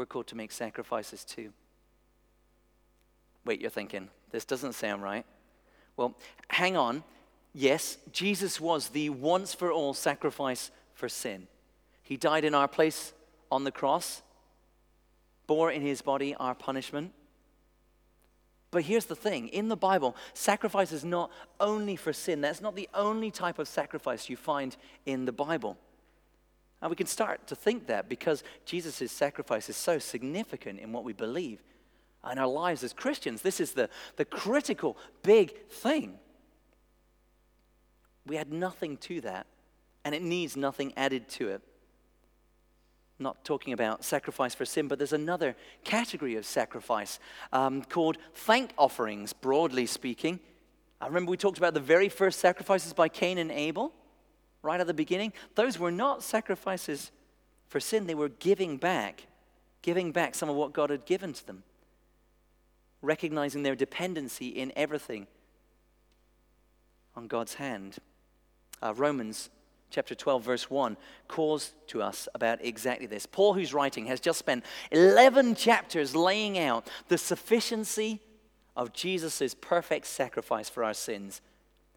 we're 0.00 0.06
called 0.06 0.26
to 0.28 0.34
make 0.34 0.50
sacrifices 0.50 1.24
too. 1.26 1.52
Wait, 3.44 3.60
you're 3.60 3.68
thinking, 3.68 4.08
this 4.30 4.46
doesn't 4.46 4.72
sound 4.72 5.02
right. 5.02 5.26
Well, 5.94 6.16
hang 6.48 6.74
on. 6.74 7.04
Yes, 7.52 7.98
Jesus 8.10 8.58
was 8.58 8.88
the 8.88 9.10
once 9.10 9.52
for 9.52 9.70
all 9.70 9.92
sacrifice 9.92 10.70
for 10.94 11.06
sin. 11.06 11.48
He 12.02 12.16
died 12.16 12.46
in 12.46 12.54
our 12.54 12.66
place 12.66 13.12
on 13.52 13.64
the 13.64 13.70
cross, 13.70 14.22
bore 15.46 15.70
in 15.70 15.82
his 15.82 16.00
body 16.00 16.34
our 16.34 16.54
punishment. 16.54 17.12
But 18.70 18.84
here's 18.84 19.04
the 19.04 19.14
thing 19.14 19.48
in 19.48 19.68
the 19.68 19.76
Bible, 19.76 20.16
sacrifice 20.32 20.92
is 20.92 21.04
not 21.04 21.30
only 21.60 21.96
for 21.96 22.14
sin. 22.14 22.40
That's 22.40 22.62
not 22.62 22.74
the 22.74 22.88
only 22.94 23.30
type 23.30 23.58
of 23.58 23.68
sacrifice 23.68 24.30
you 24.30 24.38
find 24.38 24.74
in 25.04 25.26
the 25.26 25.32
Bible. 25.32 25.76
And 26.80 26.90
we 26.90 26.96
can 26.96 27.06
start 27.06 27.46
to 27.48 27.54
think 27.54 27.86
that 27.88 28.08
because 28.08 28.42
Jesus' 28.64 29.12
sacrifice 29.12 29.68
is 29.68 29.76
so 29.76 29.98
significant 29.98 30.80
in 30.80 30.92
what 30.92 31.04
we 31.04 31.12
believe 31.12 31.62
in 32.30 32.38
our 32.38 32.46
lives 32.46 32.82
as 32.82 32.92
Christians. 32.92 33.42
This 33.42 33.60
is 33.60 33.72
the, 33.72 33.88
the 34.16 34.24
critical, 34.24 34.96
big 35.22 35.68
thing. 35.68 36.18
We 38.26 38.36
add 38.36 38.52
nothing 38.52 38.96
to 38.98 39.20
that, 39.22 39.46
and 40.04 40.14
it 40.14 40.22
needs 40.22 40.56
nothing 40.56 40.92
added 40.96 41.28
to 41.30 41.48
it 41.48 41.62
not 43.20 43.44
talking 43.44 43.72
about 43.72 44.04
sacrifice 44.04 44.54
for 44.54 44.64
sin, 44.64 44.88
but 44.88 44.98
there's 44.98 45.12
another 45.12 45.54
category 45.84 46.36
of 46.36 46.46
sacrifice 46.46 47.20
um, 47.52 47.82
called 47.82 48.16
thank 48.34 48.72
offerings, 48.78 49.32
broadly 49.32 49.86
speaking. 49.86 50.40
I 51.00 51.06
remember 51.06 51.30
we 51.30 51.36
talked 51.36 51.58
about 51.58 51.74
the 51.74 51.80
very 51.80 52.08
first 52.08 52.40
sacrifices 52.40 52.92
by 52.92 53.08
Cain 53.08 53.38
and 53.38 53.52
Abel, 53.52 53.92
right 54.62 54.80
at 54.80 54.86
the 54.86 54.94
beginning. 54.94 55.32
Those 55.54 55.78
were 55.78 55.90
not 55.90 56.22
sacrifices 56.22 57.10
for 57.68 57.80
sin, 57.80 58.06
they 58.06 58.16
were 58.16 58.28
giving 58.28 58.78
back, 58.78 59.26
giving 59.80 60.10
back 60.10 60.34
some 60.34 60.48
of 60.48 60.56
what 60.56 60.72
God 60.72 60.90
had 60.90 61.06
given 61.06 61.32
to 61.32 61.46
them, 61.46 61.62
recognizing 63.00 63.62
their 63.62 63.76
dependency 63.76 64.48
in 64.48 64.72
everything 64.74 65.28
on 67.14 67.28
God's 67.28 67.54
hand. 67.54 67.98
Uh, 68.82 68.92
Romans 68.94 69.50
chapter 69.90 70.14
12, 70.14 70.44
verse 70.44 70.70
1, 70.70 70.96
calls 71.28 71.72
to 71.88 72.02
us 72.02 72.28
about 72.34 72.64
exactly 72.64 73.06
this. 73.06 73.26
Paul, 73.26 73.54
who's 73.54 73.74
writing, 73.74 74.06
has 74.06 74.20
just 74.20 74.38
spent 74.38 74.64
11 74.90 75.56
chapters 75.56 76.16
laying 76.16 76.58
out 76.58 76.88
the 77.08 77.18
sufficiency 77.18 78.20
of 78.76 78.92
Jesus' 78.92 79.54
perfect 79.60 80.06
sacrifice 80.06 80.68
for 80.68 80.84
our 80.84 80.94
sins, 80.94 81.40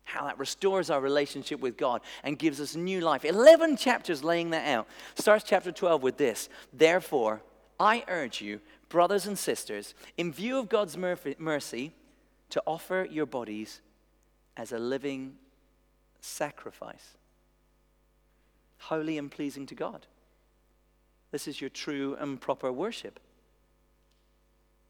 how 0.03 0.25
that 0.25 0.39
restores 0.39 0.89
our 0.89 1.01
relationship 1.01 1.59
with 1.59 1.77
God 1.77 2.01
and 2.23 2.37
gives 2.37 2.59
us 2.59 2.75
new 2.75 3.01
life. 3.01 3.25
11 3.25 3.77
chapters 3.77 4.23
laying 4.23 4.51
that 4.51 4.67
out. 4.67 4.87
Starts 5.15 5.43
chapter 5.43 5.71
12 5.71 6.03
with 6.03 6.17
this 6.17 6.49
Therefore, 6.71 7.41
I 7.79 8.03
urge 8.07 8.41
you, 8.41 8.61
brothers 8.89 9.25
and 9.25 9.37
sisters, 9.37 9.95
in 10.17 10.31
view 10.31 10.59
of 10.59 10.69
God's 10.69 10.97
mercy, 10.97 11.93
to 12.49 12.63
offer 12.67 13.07
your 13.09 13.25
bodies 13.25 13.81
as 14.55 14.71
a 14.71 14.77
living 14.77 15.35
sacrifice 16.19 17.17
holy 18.83 19.17
and 19.17 19.31
pleasing 19.31 19.65
to 19.67 19.75
God. 19.75 20.05
This 21.31 21.47
is 21.47 21.61
your 21.61 21.69
true 21.69 22.15
and 22.19 22.39
proper 22.39 22.71
worship. 22.71 23.19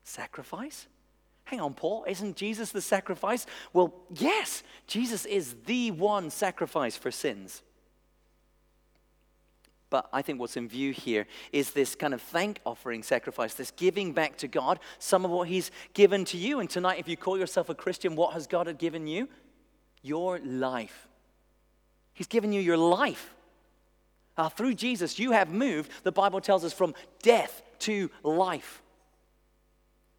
Sacrifice? 0.03 0.87
Hang 1.45 1.59
on, 1.59 1.73
Paul, 1.73 2.05
isn't 2.07 2.35
Jesus 2.35 2.71
the 2.71 2.81
sacrifice? 2.81 3.45
Well, 3.73 3.93
yes, 4.15 4.63
Jesus 4.87 5.25
is 5.25 5.55
the 5.65 5.91
one 5.91 6.29
sacrifice 6.29 6.95
for 6.95 7.11
sins. 7.11 7.61
But 9.89 10.09
I 10.11 10.23
think 10.23 10.39
what's 10.39 10.57
in 10.57 10.67
view 10.67 10.91
here 10.91 11.27
is 11.51 11.71
this 11.71 11.93
kind 11.93 12.15
of 12.15 12.21
thank 12.21 12.59
offering 12.65 13.03
sacrifice, 13.03 13.53
this 13.53 13.71
giving 13.71 14.13
back 14.13 14.37
to 14.37 14.47
God 14.47 14.79
some 14.97 15.23
of 15.23 15.31
what 15.31 15.47
He's 15.47 15.69
given 15.93 16.25
to 16.25 16.37
you. 16.37 16.59
And 16.59 16.69
tonight, 16.69 16.97
if 16.97 17.07
you 17.07 17.15
call 17.15 17.37
yourself 17.37 17.69
a 17.69 17.75
Christian, 17.75 18.15
what 18.15 18.33
has 18.33 18.47
God 18.47 18.75
given 18.79 19.05
you? 19.05 19.29
Your 20.01 20.39
life. 20.39 21.07
He's 22.13 22.27
given 22.27 22.53
you 22.53 22.61
your 22.61 22.77
life. 22.77 23.33
Uh, 24.35 24.49
through 24.49 24.73
Jesus, 24.73 25.19
you 25.19 25.31
have 25.31 25.51
moved, 25.51 25.91
the 26.03 26.11
Bible 26.11 26.41
tells 26.41 26.63
us, 26.63 26.73
from 26.73 26.95
death 27.21 27.61
to 27.79 28.09
life. 28.23 28.82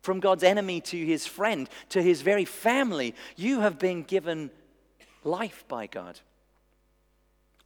From 0.04 0.20
God's 0.20 0.44
enemy 0.44 0.82
to 0.82 0.98
his 1.02 1.26
friend, 1.26 1.66
to 1.88 2.02
his 2.02 2.20
very 2.20 2.44
family. 2.44 3.14
You 3.36 3.60
have 3.60 3.78
been 3.78 4.02
given 4.02 4.50
life 5.24 5.64
by 5.66 5.86
God. 5.86 6.20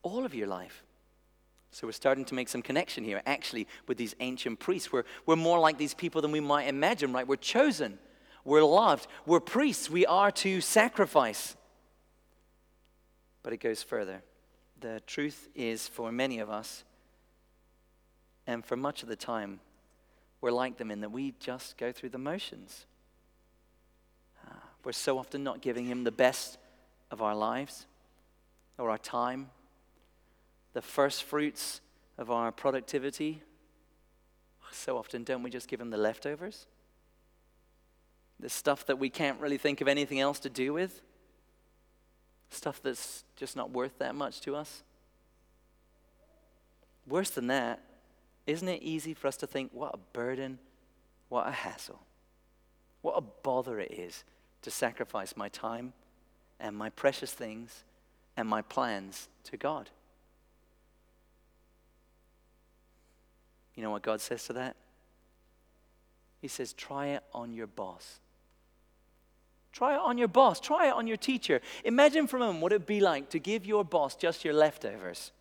All 0.04 0.24
of 0.24 0.36
your 0.36 0.46
life. 0.46 0.84
So 1.72 1.88
we're 1.88 1.92
starting 1.92 2.24
to 2.26 2.36
make 2.36 2.48
some 2.48 2.62
connection 2.62 3.02
here, 3.02 3.22
actually, 3.26 3.66
with 3.88 3.98
these 3.98 4.14
ancient 4.20 4.60
priests. 4.60 4.92
We're, 4.92 5.02
we're 5.26 5.34
more 5.34 5.58
like 5.58 5.78
these 5.78 5.94
people 5.94 6.22
than 6.22 6.30
we 6.30 6.38
might 6.38 6.68
imagine, 6.68 7.12
right? 7.12 7.26
We're 7.26 7.34
chosen, 7.34 7.98
we're 8.44 8.62
loved, 8.62 9.08
we're 9.26 9.40
priests, 9.40 9.90
we 9.90 10.06
are 10.06 10.30
to 10.30 10.60
sacrifice. 10.60 11.56
But 13.42 13.52
it 13.52 13.58
goes 13.58 13.82
further. 13.82 14.22
The 14.78 15.02
truth 15.08 15.48
is, 15.56 15.88
for 15.88 16.12
many 16.12 16.38
of 16.38 16.50
us, 16.50 16.84
and 18.46 18.64
for 18.64 18.76
much 18.76 19.02
of 19.02 19.08
the 19.08 19.16
time, 19.16 19.58
we're 20.40 20.50
like 20.50 20.76
them 20.76 20.90
in 20.90 21.00
that 21.00 21.10
we 21.10 21.34
just 21.40 21.76
go 21.76 21.92
through 21.92 22.10
the 22.10 22.18
motions. 22.18 22.86
Uh, 24.46 24.54
we're 24.84 24.92
so 24.92 25.18
often 25.18 25.42
not 25.42 25.60
giving 25.60 25.86
Him 25.86 26.04
the 26.04 26.12
best 26.12 26.58
of 27.10 27.22
our 27.22 27.34
lives 27.34 27.86
or 28.78 28.90
our 28.90 28.98
time, 28.98 29.50
the 30.74 30.82
first 30.82 31.24
fruits 31.24 31.80
of 32.16 32.30
our 32.30 32.52
productivity. 32.52 33.42
So 34.70 34.96
often, 34.96 35.24
don't 35.24 35.42
we 35.42 35.50
just 35.50 35.66
give 35.66 35.80
Him 35.80 35.90
the 35.90 35.96
leftovers? 35.96 36.66
The 38.38 38.48
stuff 38.48 38.86
that 38.86 38.98
we 38.98 39.10
can't 39.10 39.40
really 39.40 39.58
think 39.58 39.80
of 39.80 39.88
anything 39.88 40.20
else 40.20 40.38
to 40.40 40.50
do 40.50 40.72
with? 40.72 41.00
Stuff 42.50 42.80
that's 42.82 43.24
just 43.34 43.56
not 43.56 43.70
worth 43.70 43.98
that 43.98 44.14
much 44.14 44.40
to 44.42 44.54
us? 44.54 44.84
Worse 47.06 47.30
than 47.30 47.48
that, 47.48 47.80
isn't 48.48 48.68
it 48.68 48.82
easy 48.82 49.12
for 49.12 49.28
us 49.28 49.36
to 49.36 49.46
think, 49.46 49.70
what 49.72 49.94
a 49.94 49.98
burden, 50.12 50.58
what 51.28 51.46
a 51.46 51.50
hassle, 51.50 52.00
what 53.02 53.12
a 53.12 53.20
bother 53.20 53.78
it 53.78 53.92
is 53.92 54.24
to 54.62 54.70
sacrifice 54.70 55.36
my 55.36 55.48
time 55.50 55.92
and 56.58 56.74
my 56.74 56.88
precious 56.88 57.32
things 57.32 57.84
and 58.36 58.48
my 58.48 58.62
plans 58.62 59.28
to 59.44 59.58
God? 59.58 59.90
You 63.74 63.82
know 63.82 63.90
what 63.90 64.02
God 64.02 64.20
says 64.20 64.44
to 64.46 64.54
that? 64.54 64.76
He 66.40 66.48
says, 66.48 66.72
try 66.72 67.08
it 67.08 67.22
on 67.34 67.52
your 67.52 67.66
boss. 67.66 68.18
Try 69.72 69.94
it 69.94 70.00
on 70.00 70.16
your 70.16 70.28
boss. 70.28 70.58
Try 70.58 70.88
it 70.88 70.94
on 70.94 71.06
your 71.06 71.16
teacher. 71.16 71.60
Imagine 71.84 72.26
for 72.26 72.38
a 72.38 72.40
moment 72.40 72.60
what 72.60 72.72
it 72.72 72.76
would 72.76 72.86
be 72.86 73.00
like 73.00 73.28
to 73.30 73.38
give 73.38 73.66
your 73.66 73.84
boss 73.84 74.16
just 74.16 74.44
your 74.44 74.54
leftovers 74.54 75.32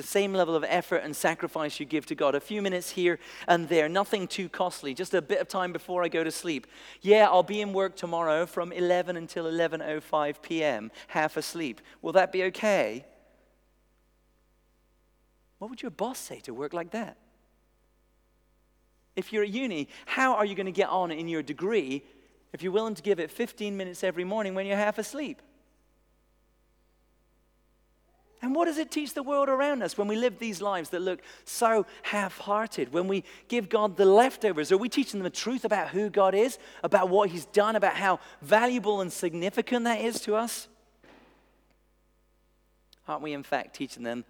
the 0.00 0.06
same 0.06 0.32
level 0.32 0.56
of 0.56 0.64
effort 0.66 1.02
and 1.04 1.14
sacrifice 1.14 1.78
you 1.78 1.84
give 1.84 2.06
to 2.06 2.14
God. 2.14 2.34
A 2.34 2.40
few 2.40 2.62
minutes 2.62 2.90
here 2.90 3.18
and 3.46 3.68
there, 3.68 3.86
nothing 3.86 4.26
too 4.26 4.48
costly, 4.48 4.94
just 4.94 5.12
a 5.12 5.20
bit 5.20 5.40
of 5.40 5.48
time 5.48 5.72
before 5.72 6.02
I 6.02 6.08
go 6.08 6.24
to 6.24 6.30
sleep. 6.30 6.66
Yeah, 7.02 7.28
I'll 7.28 7.42
be 7.42 7.60
in 7.60 7.74
work 7.74 7.96
tomorrow 7.96 8.46
from 8.46 8.72
11 8.72 9.16
until 9.18 9.44
11:05 9.44 10.40
p.m., 10.40 10.90
half 11.08 11.36
asleep. 11.36 11.82
Will 12.00 12.12
that 12.12 12.32
be 12.32 12.44
okay? 12.44 13.04
What 15.58 15.68
would 15.68 15.82
your 15.82 15.90
boss 15.90 16.18
say 16.18 16.40
to 16.40 16.54
work 16.54 16.72
like 16.72 16.92
that? 16.92 17.18
If 19.16 19.32
you're 19.32 19.42
at 19.42 19.50
uni, 19.50 19.88
how 20.06 20.34
are 20.34 20.46
you 20.46 20.54
going 20.54 20.64
to 20.64 20.72
get 20.72 20.88
on 20.88 21.10
in 21.10 21.28
your 21.28 21.42
degree 21.42 22.02
if 22.54 22.62
you're 22.62 22.72
willing 22.72 22.94
to 22.94 23.02
give 23.02 23.20
it 23.20 23.30
15 23.30 23.76
minutes 23.76 24.02
every 24.02 24.24
morning 24.24 24.54
when 24.54 24.64
you're 24.64 24.78
half 24.78 24.96
asleep? 24.96 25.42
And 28.42 28.54
what 28.54 28.64
does 28.64 28.78
it 28.78 28.90
teach 28.90 29.12
the 29.12 29.22
world 29.22 29.50
around 29.50 29.82
us 29.82 29.98
when 29.98 30.08
we 30.08 30.16
live 30.16 30.38
these 30.38 30.62
lives 30.62 30.90
that 30.90 31.00
look 31.00 31.20
so 31.44 31.84
half 32.02 32.38
hearted? 32.38 32.92
When 32.92 33.06
we 33.06 33.24
give 33.48 33.68
God 33.68 33.98
the 33.98 34.06
leftovers? 34.06 34.72
Are 34.72 34.78
we 34.78 34.88
teaching 34.88 35.20
them 35.20 35.24
the 35.24 35.30
truth 35.30 35.64
about 35.66 35.88
who 35.88 36.08
God 36.08 36.34
is, 36.34 36.58
about 36.82 37.10
what 37.10 37.28
He's 37.28 37.44
done, 37.46 37.76
about 37.76 37.94
how 37.94 38.18
valuable 38.40 39.02
and 39.02 39.12
significant 39.12 39.84
that 39.84 40.00
is 40.00 40.20
to 40.22 40.36
us? 40.36 40.68
Aren't 43.06 43.22
we, 43.22 43.34
in 43.34 43.42
fact, 43.42 43.74
teaching 43.74 44.04
them 44.04 44.24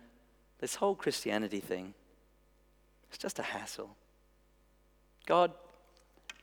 this 0.58 0.74
whole 0.74 0.96
Christianity 0.96 1.60
thing? 1.60 1.94
It's 3.10 3.18
just 3.18 3.38
a 3.38 3.42
hassle. 3.42 3.94
God, 5.26 5.52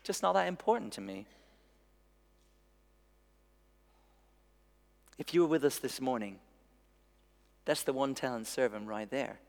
just 0.03 0.23
not 0.23 0.34
that 0.34 0.47
important 0.47 0.93
to 0.93 1.01
me. 1.01 1.25
If 5.17 5.34
you 5.34 5.41
were 5.41 5.47
with 5.47 5.65
us 5.65 5.80
this 5.80 5.99
morning, 5.99 6.39
that's 7.67 7.84
the 7.84 7.91
one 7.91 8.15
talent 8.15 8.47
servant 8.47 8.88
right 8.88 9.12
there, 9.12 9.41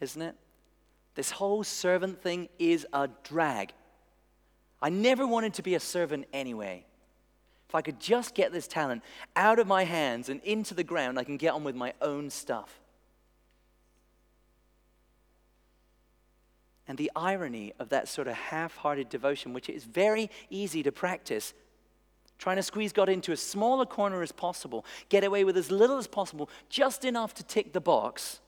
isn't 0.00 0.22
it? 0.22 0.34
This 1.14 1.30
whole 1.30 1.62
servant 1.62 2.22
thing 2.22 2.48
is 2.58 2.86
a 2.94 3.10
drag. 3.24 3.74
I 4.80 4.88
never 4.88 5.26
wanted 5.26 5.52
to 5.54 5.62
be 5.62 5.74
a 5.74 5.80
servant 5.80 6.24
anyway. 6.32 6.86
If 7.68 7.74
I 7.74 7.82
could 7.82 8.00
just 8.00 8.34
get 8.34 8.52
this 8.52 8.66
talent 8.66 9.02
out 9.36 9.58
of 9.58 9.66
my 9.66 9.84
hands 9.84 10.30
and 10.30 10.40
into 10.44 10.72
the 10.72 10.82
ground, 10.82 11.18
I 11.18 11.24
can 11.24 11.36
get 11.36 11.52
on 11.52 11.62
with 11.62 11.76
my 11.76 11.92
own 12.00 12.30
stuff. 12.30 12.80
And 16.88 16.96
the 16.96 17.12
irony 17.14 17.74
of 17.78 17.90
that 17.90 18.08
sort 18.08 18.28
of 18.28 18.34
half 18.34 18.76
hearted 18.78 19.10
devotion, 19.10 19.52
which 19.52 19.68
is 19.68 19.84
very 19.84 20.30
easy 20.48 20.82
to 20.84 20.90
practice, 20.90 21.52
trying 22.42 22.56
to 22.56 22.62
squeeze 22.64 22.92
God 22.92 23.08
into 23.08 23.30
as 23.30 23.40
small 23.40 23.80
a 23.82 23.86
corner 23.86 24.20
as 24.20 24.32
possible, 24.32 24.84
get 25.08 25.22
away 25.22 25.44
with 25.44 25.56
as 25.56 25.70
little 25.70 25.96
as 25.96 26.08
possible, 26.08 26.50
just 26.68 27.04
enough 27.04 27.34
to 27.34 27.44
tick 27.44 27.72
the 27.72 27.80
box. 27.80 28.40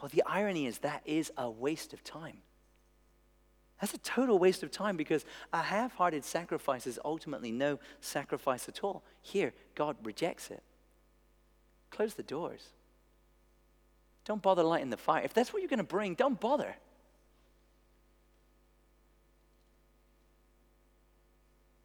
Well, 0.00 0.08
the 0.08 0.22
irony 0.24 0.66
is 0.66 0.78
that 0.78 1.02
is 1.04 1.32
a 1.36 1.50
waste 1.50 1.92
of 1.92 2.04
time. 2.04 2.36
That's 3.80 3.92
a 3.92 3.98
total 3.98 4.38
waste 4.38 4.62
of 4.62 4.70
time 4.70 4.96
because 4.96 5.24
a 5.52 5.62
half 5.62 5.96
hearted 5.96 6.24
sacrifice 6.24 6.86
is 6.86 7.00
ultimately 7.04 7.50
no 7.50 7.80
sacrifice 8.00 8.68
at 8.68 8.84
all. 8.84 9.02
Here, 9.20 9.52
God 9.74 9.96
rejects 10.04 10.52
it. 10.52 10.62
Close 11.90 12.14
the 12.14 12.22
doors. 12.22 12.68
Don't 14.24 14.40
bother 14.40 14.62
lighting 14.62 14.90
the 14.90 14.96
fire. 14.96 15.24
If 15.24 15.34
that's 15.34 15.52
what 15.52 15.60
you're 15.60 15.68
going 15.68 15.78
to 15.78 15.82
bring, 15.82 16.14
don't 16.14 16.38
bother. 16.38 16.76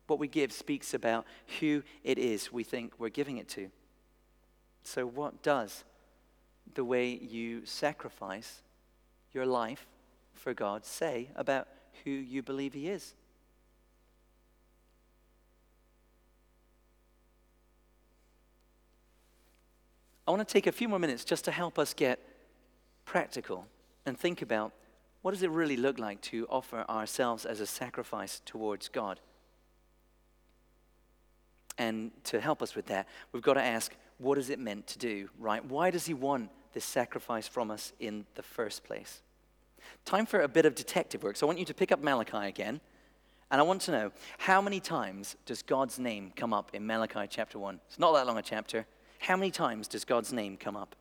What 0.07 0.19
we 0.19 0.27
give 0.27 0.51
speaks 0.51 0.93
about 0.93 1.25
who 1.59 1.83
it 2.03 2.17
is 2.17 2.51
we 2.51 2.63
think 2.63 2.93
we're 2.97 3.09
giving 3.09 3.37
it 3.37 3.49
to. 3.49 3.69
So, 4.83 5.05
what 5.05 5.43
does 5.43 5.83
the 6.73 6.85
way 6.85 7.09
you 7.09 7.65
sacrifice 7.65 8.61
your 9.33 9.45
life 9.45 9.85
for 10.33 10.53
God 10.53 10.85
say 10.85 11.29
about 11.35 11.67
who 12.03 12.11
you 12.11 12.41
believe 12.41 12.73
He 12.73 12.87
is? 12.87 13.13
I 20.25 20.31
want 20.31 20.45
to 20.45 20.51
take 20.51 20.67
a 20.67 20.71
few 20.73 20.89
more 20.89 20.99
minutes 20.99 21.23
just 21.23 21.45
to 21.45 21.51
help 21.51 21.79
us 21.79 21.93
get 21.93 22.19
practical 23.05 23.65
and 24.05 24.17
think 24.17 24.41
about 24.41 24.73
what 25.21 25.31
does 25.31 25.41
it 25.41 25.49
really 25.49 25.77
look 25.77 25.99
like 25.99 26.21
to 26.21 26.45
offer 26.49 26.85
ourselves 26.89 27.45
as 27.45 27.61
a 27.61 27.65
sacrifice 27.65 28.41
towards 28.45 28.89
God? 28.89 29.19
And 31.77 32.11
to 32.25 32.39
help 32.39 32.61
us 32.61 32.75
with 32.75 32.87
that, 32.87 33.07
we've 33.31 33.43
got 33.43 33.53
to 33.53 33.63
ask 33.63 33.93
what 34.17 34.37
is 34.37 34.49
it 34.49 34.59
meant 34.59 34.87
to 34.87 34.97
do, 34.97 35.29
right? 35.37 35.63
Why 35.63 35.91
does 35.91 36.05
he 36.05 36.13
want 36.13 36.49
this 36.73 36.85
sacrifice 36.85 37.47
from 37.47 37.69
us 37.69 37.93
in 37.99 38.25
the 38.35 38.43
first 38.43 38.83
place? 38.83 39.21
Time 40.05 40.25
for 40.25 40.41
a 40.41 40.47
bit 40.47 40.65
of 40.65 40.75
detective 40.75 41.23
work. 41.23 41.35
So 41.35 41.45
I 41.45 41.47
want 41.47 41.59
you 41.59 41.65
to 41.65 41.73
pick 41.73 41.91
up 41.91 42.01
Malachi 42.01 42.47
again. 42.47 42.81
And 43.49 43.61
I 43.61 43.63
want 43.63 43.81
to 43.83 43.91
know 43.91 44.11
how 44.39 44.61
many 44.61 44.79
times 44.79 45.35
does 45.45 45.61
God's 45.61 45.99
name 45.99 46.33
come 46.35 46.53
up 46.53 46.71
in 46.73 46.85
Malachi 46.85 47.27
chapter 47.29 47.57
1? 47.57 47.79
It's 47.87 47.99
not 47.99 48.13
that 48.13 48.27
long 48.27 48.37
a 48.37 48.41
chapter. 48.41 48.85
How 49.19 49.37
many 49.37 49.51
times 49.51 49.87
does 49.87 50.03
God's 50.03 50.33
name 50.33 50.57
come 50.57 50.75
up? 50.75 50.95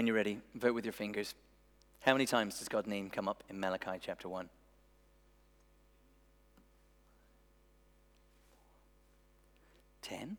When 0.00 0.06
you're 0.06 0.16
ready, 0.16 0.38
vote 0.54 0.74
with 0.74 0.86
your 0.86 0.94
fingers. 0.94 1.34
How 2.00 2.14
many 2.14 2.24
times 2.24 2.58
does 2.58 2.70
God's 2.70 2.88
name 2.88 3.10
come 3.10 3.28
up 3.28 3.44
in 3.50 3.60
Malachi 3.60 3.98
chapter 4.00 4.30
1? 4.30 4.48
Ten? 10.00 10.38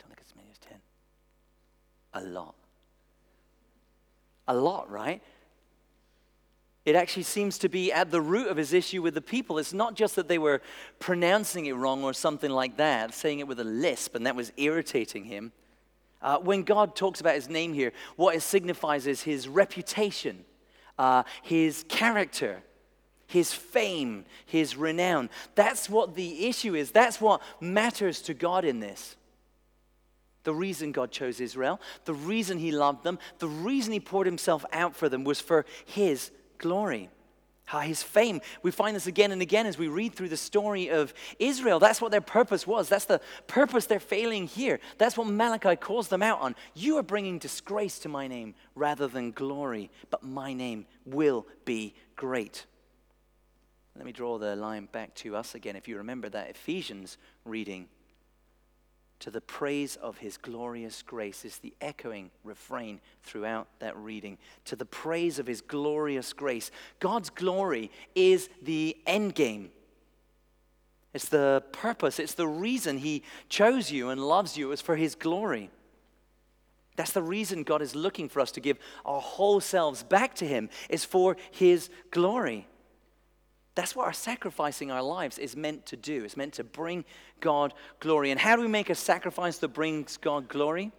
Don't 0.00 0.08
think 0.08 0.18
it's 0.20 0.32
as 0.32 0.36
many 0.36 0.48
as 0.50 0.58
ten. 0.58 0.78
A 2.14 2.22
lot. 2.22 2.56
A 4.48 4.54
lot, 4.56 4.90
right? 4.90 5.22
It 6.84 6.96
actually 6.96 7.22
seems 7.22 7.58
to 7.58 7.68
be 7.68 7.92
at 7.92 8.10
the 8.10 8.20
root 8.20 8.48
of 8.48 8.56
his 8.56 8.72
issue 8.72 9.00
with 9.00 9.14
the 9.14 9.22
people. 9.22 9.58
It's 9.58 9.72
not 9.72 9.94
just 9.94 10.16
that 10.16 10.26
they 10.26 10.38
were 10.38 10.60
pronouncing 10.98 11.66
it 11.66 11.74
wrong 11.74 12.02
or 12.02 12.12
something 12.12 12.50
like 12.50 12.78
that, 12.78 13.14
saying 13.14 13.38
it 13.38 13.46
with 13.46 13.60
a 13.60 13.64
lisp, 13.64 14.16
and 14.16 14.26
that 14.26 14.34
was 14.34 14.50
irritating 14.56 15.26
him. 15.26 15.52
Uh, 16.22 16.38
when 16.38 16.62
God 16.62 16.94
talks 16.94 17.20
about 17.20 17.34
his 17.34 17.48
name 17.48 17.74
here, 17.74 17.92
what 18.16 18.36
it 18.36 18.42
signifies 18.42 19.06
is 19.06 19.22
his 19.22 19.48
reputation, 19.48 20.44
uh, 20.98 21.24
his 21.42 21.84
character, 21.88 22.62
his 23.26 23.52
fame, 23.52 24.24
his 24.46 24.76
renown. 24.76 25.30
That's 25.54 25.90
what 25.90 26.14
the 26.14 26.46
issue 26.46 26.74
is. 26.74 26.90
That's 26.90 27.20
what 27.20 27.42
matters 27.60 28.22
to 28.22 28.34
God 28.34 28.64
in 28.64 28.80
this. 28.80 29.16
The 30.44 30.54
reason 30.54 30.92
God 30.92 31.10
chose 31.10 31.40
Israel, 31.40 31.80
the 32.04 32.14
reason 32.14 32.58
he 32.58 32.72
loved 32.72 33.04
them, 33.04 33.18
the 33.38 33.48
reason 33.48 33.92
he 33.92 34.00
poured 34.00 34.26
himself 34.26 34.64
out 34.72 34.94
for 34.94 35.08
them 35.08 35.24
was 35.24 35.40
for 35.40 35.64
his 35.84 36.30
glory. 36.58 37.10
His 37.80 38.02
fame. 38.02 38.40
We 38.62 38.70
find 38.70 38.94
this 38.94 39.06
again 39.06 39.32
and 39.32 39.42
again 39.42 39.66
as 39.66 39.78
we 39.78 39.88
read 39.88 40.14
through 40.14 40.28
the 40.28 40.36
story 40.36 40.88
of 40.88 41.14
Israel. 41.38 41.78
That's 41.78 42.00
what 42.00 42.10
their 42.10 42.20
purpose 42.20 42.66
was. 42.66 42.88
That's 42.88 43.06
the 43.06 43.20
purpose 43.46 43.86
they're 43.86 44.00
failing 44.00 44.46
here. 44.46 44.80
That's 44.98 45.16
what 45.16 45.26
Malachi 45.26 45.76
calls 45.76 46.08
them 46.08 46.22
out 46.22 46.40
on. 46.40 46.54
You 46.74 46.98
are 46.98 47.02
bringing 47.02 47.38
disgrace 47.38 47.98
to 48.00 48.08
my 48.08 48.28
name 48.28 48.54
rather 48.74 49.08
than 49.08 49.32
glory, 49.32 49.90
but 50.10 50.22
my 50.22 50.52
name 50.52 50.86
will 51.04 51.46
be 51.64 51.94
great. 52.16 52.66
Let 53.96 54.06
me 54.06 54.12
draw 54.12 54.38
the 54.38 54.56
line 54.56 54.88
back 54.90 55.14
to 55.16 55.36
us 55.36 55.54
again. 55.54 55.76
If 55.76 55.86
you 55.86 55.98
remember 55.98 56.28
that 56.30 56.50
Ephesians 56.50 57.18
reading, 57.44 57.88
to 59.22 59.30
the 59.30 59.40
praise 59.40 59.94
of 59.94 60.18
his 60.18 60.36
glorious 60.36 61.00
grace 61.02 61.44
is 61.44 61.58
the 61.58 61.72
echoing 61.80 62.28
refrain 62.42 63.00
throughout 63.22 63.68
that 63.78 63.96
reading. 63.96 64.36
To 64.64 64.74
the 64.74 64.84
praise 64.84 65.38
of 65.38 65.46
his 65.46 65.60
glorious 65.60 66.32
grace. 66.32 66.72
God's 66.98 67.30
glory 67.30 67.92
is 68.16 68.48
the 68.62 68.96
end 69.06 69.36
game. 69.36 69.70
It's 71.14 71.28
the 71.28 71.62
purpose, 71.70 72.18
it's 72.18 72.34
the 72.34 72.48
reason 72.48 72.98
he 72.98 73.22
chose 73.48 73.92
you 73.92 74.08
and 74.08 74.20
loves 74.20 74.58
you, 74.58 74.72
is 74.72 74.80
for 74.80 74.96
his 74.96 75.14
glory. 75.14 75.70
That's 76.96 77.12
the 77.12 77.22
reason 77.22 77.62
God 77.62 77.80
is 77.80 77.94
looking 77.94 78.28
for 78.28 78.40
us 78.40 78.50
to 78.52 78.60
give 78.60 78.78
our 79.04 79.20
whole 79.20 79.60
selves 79.60 80.02
back 80.02 80.34
to 80.36 80.46
him, 80.48 80.68
is 80.88 81.04
for 81.04 81.36
his 81.52 81.90
glory. 82.10 82.66
That's 83.74 83.96
what 83.96 84.06
our 84.06 84.12
sacrificing 84.12 84.90
our 84.90 85.02
lives 85.02 85.38
is 85.38 85.56
meant 85.56 85.86
to 85.86 85.96
do. 85.96 86.24
It's 86.24 86.36
meant 86.36 86.54
to 86.54 86.64
bring 86.64 87.04
God 87.40 87.72
glory. 88.00 88.30
And 88.30 88.38
how 88.38 88.56
do 88.56 88.62
we 88.62 88.68
make 88.68 88.90
a 88.90 88.94
sacrifice 88.94 89.58
that 89.58 89.68
brings 89.68 90.16
God 90.18 90.48
glory? 90.48 90.92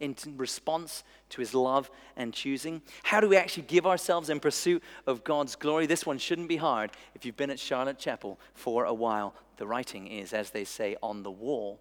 In 0.00 0.14
response 0.36 1.02
to 1.30 1.40
his 1.40 1.54
love 1.54 1.90
and 2.16 2.32
choosing? 2.32 2.82
How 3.04 3.20
do 3.20 3.28
we 3.28 3.36
actually 3.36 3.62
give 3.64 3.86
ourselves 3.86 4.28
in 4.28 4.38
pursuit 4.38 4.82
of 5.06 5.24
God's 5.24 5.56
glory? 5.56 5.86
This 5.86 6.04
one 6.04 6.18
shouldn't 6.18 6.48
be 6.48 6.56
hard 6.56 6.90
if 7.14 7.24
you've 7.24 7.36
been 7.36 7.50
at 7.50 7.58
Charlotte 7.58 7.98
Chapel 7.98 8.38
for 8.54 8.84
a 8.84 8.94
while. 8.94 9.34
The 9.56 9.66
writing 9.66 10.08
is, 10.08 10.32
as 10.32 10.50
they 10.50 10.64
say, 10.64 10.96
on 11.02 11.22
the 11.22 11.30
wall, 11.30 11.80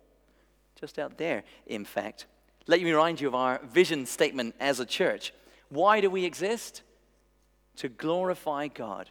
just 0.80 1.00
out 1.00 1.18
there, 1.18 1.44
in 1.66 1.86
fact. 1.86 2.28
Let 2.66 2.82
me 2.82 2.92
remind 2.92 3.20
you 3.20 3.28
of 3.28 3.36
our 3.36 3.60
vision 3.66 4.06
statement 4.06 4.56
as 4.60 4.80
a 4.80 4.86
church. 4.86 5.34
Why 5.70 6.00
do 6.00 6.10
we 6.10 6.24
exist? 6.24 6.82
To 7.78 7.90
glorify 7.90 8.68
God 8.68 9.10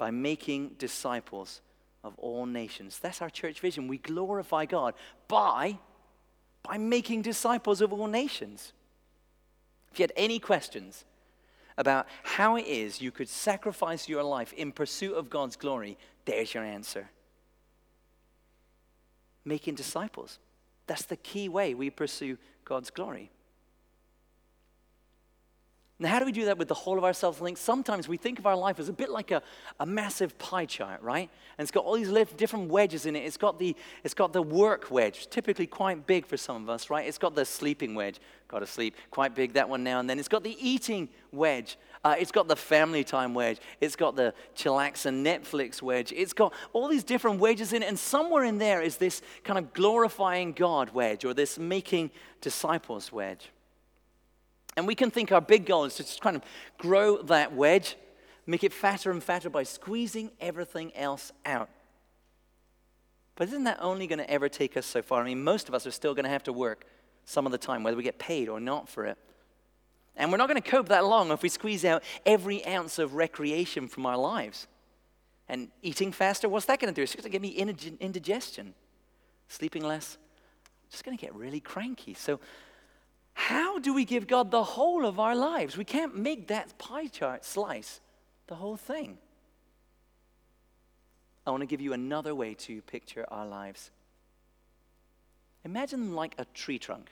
by 0.00 0.10
making 0.10 0.70
disciples 0.78 1.60
of 2.02 2.14
all 2.16 2.46
nations. 2.46 2.98
That's 3.00 3.20
our 3.20 3.28
church 3.28 3.60
vision. 3.60 3.86
We 3.86 3.98
glorify 3.98 4.64
God 4.64 4.94
by, 5.28 5.76
by 6.62 6.78
making 6.78 7.20
disciples 7.20 7.82
of 7.82 7.92
all 7.92 8.06
nations. 8.06 8.72
If 9.92 9.98
you 9.98 10.04
had 10.04 10.12
any 10.16 10.38
questions 10.38 11.04
about 11.76 12.06
how 12.22 12.56
it 12.56 12.66
is 12.66 13.02
you 13.02 13.10
could 13.10 13.28
sacrifice 13.28 14.08
your 14.08 14.22
life 14.22 14.54
in 14.54 14.72
pursuit 14.72 15.12
of 15.12 15.28
God's 15.28 15.56
glory, 15.56 15.98
there's 16.24 16.54
your 16.54 16.64
answer. 16.64 17.10
Making 19.44 19.74
disciples. 19.74 20.38
That's 20.86 21.04
the 21.04 21.16
key 21.16 21.50
way 21.50 21.74
we 21.74 21.90
pursue 21.90 22.38
God's 22.64 22.88
glory. 22.88 23.30
Now, 26.02 26.08
how 26.08 26.18
do 26.18 26.24
we 26.24 26.32
do 26.32 26.46
that 26.46 26.56
with 26.56 26.68
the 26.68 26.74
whole 26.74 26.96
of 26.96 27.04
ourselves 27.04 27.42
linked? 27.42 27.60
Sometimes 27.60 28.08
we 28.08 28.16
think 28.16 28.38
of 28.38 28.46
our 28.46 28.56
life 28.56 28.80
as 28.80 28.88
a 28.88 28.92
bit 28.92 29.10
like 29.10 29.30
a, 29.32 29.42
a 29.78 29.84
massive 29.84 30.38
pie 30.38 30.64
chart, 30.64 31.02
right? 31.02 31.28
And 31.58 31.62
it's 31.62 31.70
got 31.70 31.84
all 31.84 31.94
these 31.94 32.10
different 32.38 32.70
wedges 32.70 33.04
in 33.04 33.14
it. 33.14 33.20
It's 33.20 33.36
got, 33.36 33.58
the, 33.58 33.76
it's 34.02 34.14
got 34.14 34.32
the 34.32 34.40
work 34.40 34.90
wedge, 34.90 35.28
typically 35.28 35.66
quite 35.66 36.06
big 36.06 36.24
for 36.24 36.38
some 36.38 36.62
of 36.62 36.70
us, 36.70 36.88
right? 36.88 37.06
It's 37.06 37.18
got 37.18 37.34
the 37.34 37.44
sleeping 37.44 37.94
wedge, 37.94 38.18
got 38.48 38.60
to 38.60 38.66
sleep, 38.66 38.96
quite 39.10 39.34
big, 39.34 39.52
that 39.52 39.68
one 39.68 39.84
now 39.84 40.00
and 40.00 40.08
then. 40.08 40.18
It's 40.18 40.26
got 40.26 40.42
the 40.42 40.56
eating 40.58 41.10
wedge. 41.32 41.76
Uh, 42.02 42.16
it's 42.18 42.32
got 42.32 42.48
the 42.48 42.56
family 42.56 43.04
time 43.04 43.34
wedge. 43.34 43.58
It's 43.82 43.94
got 43.94 44.16
the 44.16 44.32
chillax 44.56 45.04
and 45.04 45.24
Netflix 45.24 45.82
wedge. 45.82 46.12
It's 46.12 46.32
got 46.32 46.54
all 46.72 46.88
these 46.88 47.04
different 47.04 47.40
wedges 47.40 47.74
in 47.74 47.82
it. 47.82 47.90
And 47.90 47.98
somewhere 47.98 48.44
in 48.44 48.56
there 48.56 48.80
is 48.80 48.96
this 48.96 49.20
kind 49.44 49.58
of 49.58 49.74
glorifying 49.74 50.52
God 50.52 50.94
wedge 50.94 51.26
or 51.26 51.34
this 51.34 51.58
making 51.58 52.10
disciples 52.40 53.12
wedge. 53.12 53.50
And 54.80 54.86
we 54.86 54.94
can 54.94 55.10
think 55.10 55.30
our 55.30 55.42
big 55.42 55.66
goal 55.66 55.84
is 55.84 55.96
to 55.96 56.04
just 56.04 56.22
kind 56.22 56.36
of 56.36 56.42
grow 56.78 57.20
that 57.24 57.54
wedge, 57.54 57.96
make 58.46 58.64
it 58.64 58.72
fatter 58.72 59.10
and 59.10 59.22
fatter 59.22 59.50
by 59.50 59.62
squeezing 59.62 60.30
everything 60.40 60.90
else 60.96 61.32
out. 61.44 61.68
But 63.36 63.48
isn't 63.48 63.64
that 63.64 63.76
only 63.82 64.06
going 64.06 64.20
to 64.20 64.30
ever 64.30 64.48
take 64.48 64.78
us 64.78 64.86
so 64.86 65.02
far? 65.02 65.20
I 65.20 65.26
mean, 65.26 65.44
most 65.44 65.68
of 65.68 65.74
us 65.74 65.86
are 65.86 65.90
still 65.90 66.14
going 66.14 66.24
to 66.24 66.30
have 66.30 66.44
to 66.44 66.52
work 66.54 66.86
some 67.26 67.44
of 67.44 67.52
the 67.52 67.58
time, 67.58 67.82
whether 67.82 67.94
we 67.94 68.02
get 68.02 68.18
paid 68.18 68.48
or 68.48 68.58
not 68.58 68.88
for 68.88 69.04
it. 69.04 69.18
And 70.16 70.32
we're 70.32 70.38
not 70.38 70.48
going 70.48 70.62
to 70.62 70.66
cope 70.66 70.88
that 70.88 71.04
long 71.04 71.30
if 71.30 71.42
we 71.42 71.50
squeeze 71.50 71.84
out 71.84 72.02
every 72.24 72.66
ounce 72.66 72.98
of 72.98 73.12
recreation 73.12 73.86
from 73.86 74.06
our 74.06 74.16
lives. 74.16 74.66
And 75.46 75.68
eating 75.82 76.10
faster, 76.10 76.48
what's 76.48 76.64
that 76.64 76.80
going 76.80 76.94
to 76.94 76.98
do? 76.98 77.02
It's 77.02 77.14
going 77.14 77.24
to 77.24 77.28
give 77.28 77.42
me 77.42 77.50
indigestion. 78.00 78.72
Sleeping 79.48 79.84
less, 79.84 80.16
just 80.90 81.04
going 81.04 81.18
to 81.18 81.20
get 81.20 81.34
really 81.34 81.60
cranky. 81.60 82.14
So 82.14 82.40
how 83.40 83.78
do 83.78 83.94
we 83.94 84.04
give 84.04 84.26
God 84.26 84.50
the 84.50 84.62
whole 84.62 85.06
of 85.06 85.18
our 85.18 85.34
lives? 85.34 85.74
We 85.76 85.84
can't 85.84 86.14
make 86.14 86.48
that 86.48 86.76
pie 86.78 87.06
chart 87.06 87.44
slice 87.44 88.00
the 88.48 88.54
whole 88.54 88.76
thing. 88.76 89.16
I 91.46 91.50
want 91.50 91.62
to 91.62 91.66
give 91.66 91.80
you 91.80 91.94
another 91.94 92.34
way 92.34 92.52
to 92.54 92.82
picture 92.82 93.24
our 93.28 93.46
lives. 93.46 93.90
Imagine 95.64 96.14
like 96.14 96.34
a 96.36 96.44
tree 96.52 96.78
trunk. 96.78 97.10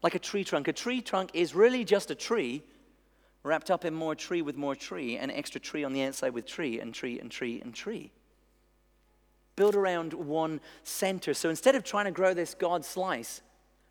Like 0.00 0.14
a 0.14 0.20
tree 0.20 0.44
trunk. 0.44 0.68
A 0.68 0.72
tree 0.72 1.00
trunk 1.00 1.30
is 1.34 1.52
really 1.52 1.84
just 1.84 2.10
a 2.12 2.14
tree 2.14 2.62
wrapped 3.42 3.68
up 3.68 3.84
in 3.84 3.92
more 3.92 4.14
tree 4.14 4.42
with 4.42 4.56
more 4.56 4.76
tree, 4.76 5.16
and 5.16 5.32
extra 5.32 5.60
tree 5.60 5.82
on 5.82 5.92
the 5.92 6.04
outside 6.04 6.32
with 6.32 6.46
tree 6.46 6.78
and 6.78 6.94
tree 6.94 7.18
and 7.18 7.32
tree 7.32 7.60
and 7.60 7.74
tree. 7.74 8.12
Build 9.56 9.74
around 9.74 10.12
one 10.12 10.60
center. 10.84 11.34
So 11.34 11.50
instead 11.50 11.74
of 11.74 11.82
trying 11.82 12.04
to 12.04 12.12
grow 12.12 12.32
this 12.32 12.54
God 12.54 12.84
slice, 12.84 13.42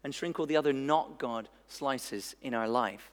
and 0.04 0.14
shrink 0.14 0.40
all 0.40 0.46
the 0.46 0.58
other 0.58 0.74
not 0.74 1.20
God 1.20 1.50
slices 1.68 2.36
in 2.42 2.54
our 2.54 2.68
life. 2.68 3.12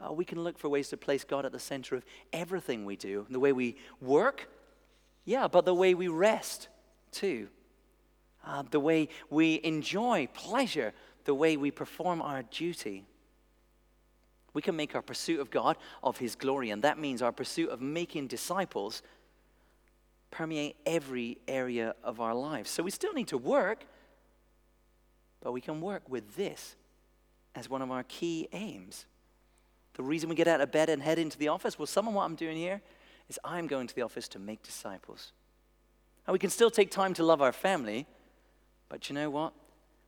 Uh, 0.00 0.12
we 0.12 0.24
can 0.24 0.42
look 0.44 0.58
for 0.58 0.68
ways 0.68 0.88
to 0.88 0.96
place 0.96 1.24
God 1.24 1.44
at 1.44 1.52
the 1.52 1.58
center 1.58 1.96
of 1.96 2.04
everything 2.32 2.84
we 2.84 2.96
do. 2.96 3.26
The 3.30 3.40
way 3.40 3.52
we 3.52 3.76
work, 4.00 4.48
yeah, 5.24 5.48
but 5.48 5.64
the 5.64 5.74
way 5.74 5.94
we 5.94 6.08
rest 6.08 6.68
too. 7.10 7.48
Uh, 8.46 8.62
the 8.70 8.80
way 8.80 9.08
we 9.28 9.60
enjoy 9.64 10.28
pleasure, 10.32 10.92
the 11.24 11.34
way 11.34 11.56
we 11.56 11.70
perform 11.70 12.22
our 12.22 12.42
duty. 12.42 13.04
We 14.54 14.62
can 14.62 14.76
make 14.76 14.94
our 14.94 15.02
pursuit 15.02 15.40
of 15.40 15.50
God, 15.50 15.76
of 16.02 16.18
His 16.18 16.36
glory, 16.36 16.70
and 16.70 16.82
that 16.82 16.98
means 16.98 17.20
our 17.20 17.32
pursuit 17.32 17.68
of 17.70 17.80
making 17.80 18.28
disciples 18.28 19.02
permeate 20.30 20.76
every 20.86 21.38
area 21.48 21.94
of 22.04 22.20
our 22.20 22.34
lives. 22.34 22.70
So 22.70 22.82
we 22.82 22.90
still 22.90 23.12
need 23.12 23.28
to 23.28 23.38
work 23.38 23.84
but 25.40 25.52
we 25.52 25.60
can 25.60 25.80
work 25.80 26.08
with 26.08 26.36
this 26.36 26.76
as 27.54 27.68
one 27.68 27.82
of 27.82 27.90
our 27.90 28.04
key 28.04 28.48
aims. 28.52 29.06
The 29.94 30.02
reason 30.02 30.28
we 30.28 30.34
get 30.34 30.48
out 30.48 30.60
of 30.60 30.70
bed 30.70 30.88
and 30.88 31.02
head 31.02 31.18
into 31.18 31.38
the 31.38 31.48
office, 31.48 31.78
well, 31.78 31.86
some 31.86 32.06
of 32.08 32.14
what 32.14 32.24
I'm 32.24 32.36
doing 32.36 32.56
here 32.56 32.80
is 33.28 33.38
I'm 33.44 33.66
going 33.66 33.86
to 33.86 33.94
the 33.94 34.02
office 34.02 34.28
to 34.28 34.38
make 34.38 34.62
disciples. 34.62 35.32
And 36.26 36.32
we 36.32 36.38
can 36.38 36.50
still 36.50 36.70
take 36.70 36.90
time 36.90 37.14
to 37.14 37.24
love 37.24 37.42
our 37.42 37.52
family, 37.52 38.06
but 38.88 39.08
you 39.08 39.14
know 39.14 39.30
what? 39.30 39.52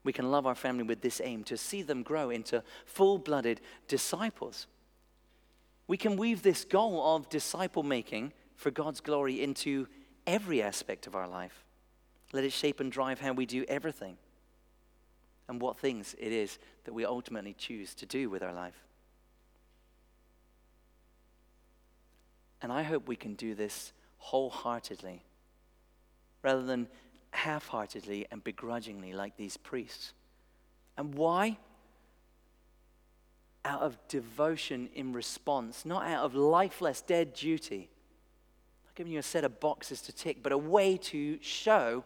We 0.04 0.12
can 0.12 0.30
love 0.30 0.46
our 0.46 0.54
family 0.54 0.82
with 0.82 1.00
this 1.00 1.20
aim 1.22 1.44
to 1.44 1.57
see 1.57 1.82
them 1.82 2.02
grow 2.02 2.30
into 2.30 2.62
full 2.86 3.18
blooded 3.18 3.61
disciples. 3.88 4.66
We 5.86 5.96
can 5.96 6.16
weave 6.16 6.42
this 6.42 6.64
goal 6.64 7.16
of 7.16 7.28
disciple 7.28 7.82
making 7.82 8.32
for 8.57 8.70
God's 8.70 9.00
glory 9.00 9.42
into 9.42 9.88
every 10.26 10.62
aspect 10.62 11.07
of 11.07 11.14
our 11.14 11.28
life. 11.28 11.64
Let 12.32 12.44
it 12.44 12.52
shape 12.52 12.80
and 12.80 12.92
drive 12.92 13.20
how 13.20 13.32
we 13.32 13.44
do 13.44 13.64
everything 13.68 14.16
and 15.51 15.61
what 15.61 15.76
things 15.76 16.14
it 16.16 16.32
is 16.32 16.61
that 16.84 16.94
we 16.94 17.05
ultimately 17.05 17.55
choose 17.59 17.92
to 17.96 18.07
do 18.07 18.30
with 18.30 18.40
our 18.40 18.53
life. 18.53 18.86
And 22.62 22.72
I 22.72 22.84
hope 22.84 23.09
we 23.09 23.16
can 23.16 23.34
do 23.34 23.57
this 23.57 23.92
wholeheartedly 24.18 25.24
rather 26.42 26.62
than 26.62 26.86
half 27.32 27.66
heartedly 27.66 28.26
and 28.30 28.44
begrudgingly 28.44 29.12
like 29.12 29.36
these 29.36 29.57
priests 29.57 30.12
And 30.96 31.14
why? 31.14 31.59
Out 33.64 33.82
of 33.82 33.98
devotion 34.07 34.88
in 34.94 35.12
response, 35.12 35.84
not 35.84 36.07
out 36.07 36.24
of 36.24 36.34
lifeless, 36.34 37.01
dead 37.01 37.34
duty. 37.34 37.90
Not 38.84 38.94
giving 38.94 39.12
you 39.12 39.18
a 39.18 39.22
set 39.22 39.44
of 39.44 39.59
boxes 39.59 40.01
to 40.03 40.12
tick, 40.12 40.42
but 40.42 40.53
a 40.53 40.59
way 40.59 40.96
to 40.96 41.38
show 41.42 42.05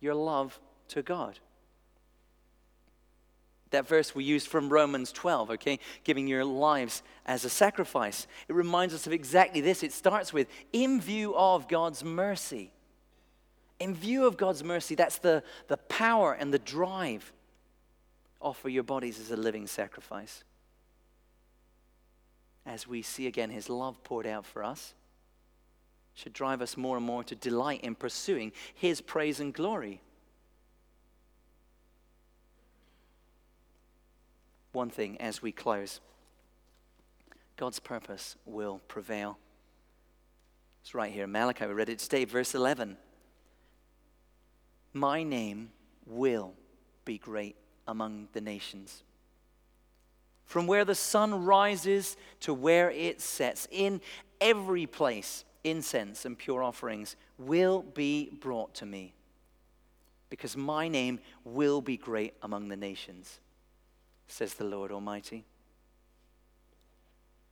your 0.00 0.14
love 0.14 0.58
to 0.88 1.02
God. 1.02 1.38
That 3.70 3.88
verse 3.88 4.14
we 4.14 4.24
used 4.24 4.46
from 4.46 4.68
Romans 4.68 5.10
12, 5.12 5.50
okay? 5.52 5.78
Giving 6.04 6.28
your 6.28 6.44
lives 6.44 7.02
as 7.26 7.44
a 7.44 7.50
sacrifice. 7.50 8.26
It 8.48 8.54
reminds 8.54 8.94
us 8.94 9.06
of 9.06 9.12
exactly 9.12 9.60
this. 9.60 9.82
It 9.82 9.92
starts 9.92 10.32
with, 10.32 10.48
in 10.72 11.00
view 11.00 11.34
of 11.34 11.68
God's 11.68 12.04
mercy. 12.04 12.72
In 13.80 13.94
view 13.94 14.26
of 14.26 14.36
God's 14.36 14.62
mercy, 14.62 14.94
that's 14.94 15.18
the, 15.18 15.42
the 15.68 15.76
power 15.76 16.32
and 16.32 16.54
the 16.54 16.58
drive. 16.58 17.32
Offer 18.40 18.68
your 18.68 18.84
bodies 18.84 19.18
as 19.18 19.30
a 19.30 19.36
living 19.36 19.66
sacrifice. 19.66 20.44
As 22.66 22.86
we 22.86 23.02
see 23.02 23.26
again 23.26 23.50
his 23.50 23.68
love 23.68 24.02
poured 24.04 24.26
out 24.26 24.46
for 24.46 24.62
us, 24.62 24.94
should 26.14 26.32
drive 26.32 26.62
us 26.62 26.76
more 26.76 26.96
and 26.96 27.04
more 27.04 27.24
to 27.24 27.34
delight 27.34 27.80
in 27.82 27.94
pursuing 27.94 28.52
his 28.72 29.00
praise 29.00 29.40
and 29.40 29.52
glory. 29.52 30.00
One 34.74 34.90
thing 34.90 35.20
as 35.20 35.40
we 35.40 35.52
close 35.52 36.00
God's 37.56 37.78
purpose 37.78 38.36
will 38.44 38.80
prevail. 38.88 39.38
It's 40.82 40.94
right 40.94 41.12
here, 41.12 41.26
Malachi. 41.26 41.66
We 41.66 41.72
read 41.72 41.88
it 41.88 42.00
today, 42.00 42.24
verse 42.24 42.54
11. 42.54 42.96
My 44.92 45.22
name 45.22 45.70
will 46.04 46.54
be 47.04 47.16
great 47.16 47.56
among 47.86 48.28
the 48.32 48.40
nations. 48.40 49.04
From 50.44 50.66
where 50.66 50.84
the 50.84 50.94
sun 50.94 51.44
rises 51.44 52.16
to 52.40 52.52
where 52.52 52.90
it 52.90 53.20
sets, 53.20 53.68
in 53.70 54.00
every 54.40 54.86
place, 54.86 55.44
incense 55.62 56.24
and 56.24 56.36
pure 56.36 56.62
offerings 56.62 57.16
will 57.38 57.82
be 57.82 58.30
brought 58.40 58.74
to 58.74 58.86
me, 58.86 59.14
because 60.28 60.56
my 60.56 60.88
name 60.88 61.20
will 61.44 61.80
be 61.80 61.96
great 61.96 62.34
among 62.42 62.68
the 62.68 62.76
nations 62.76 63.40
says 64.28 64.54
the 64.54 64.64
Lord 64.64 64.90
Almighty. 64.90 65.44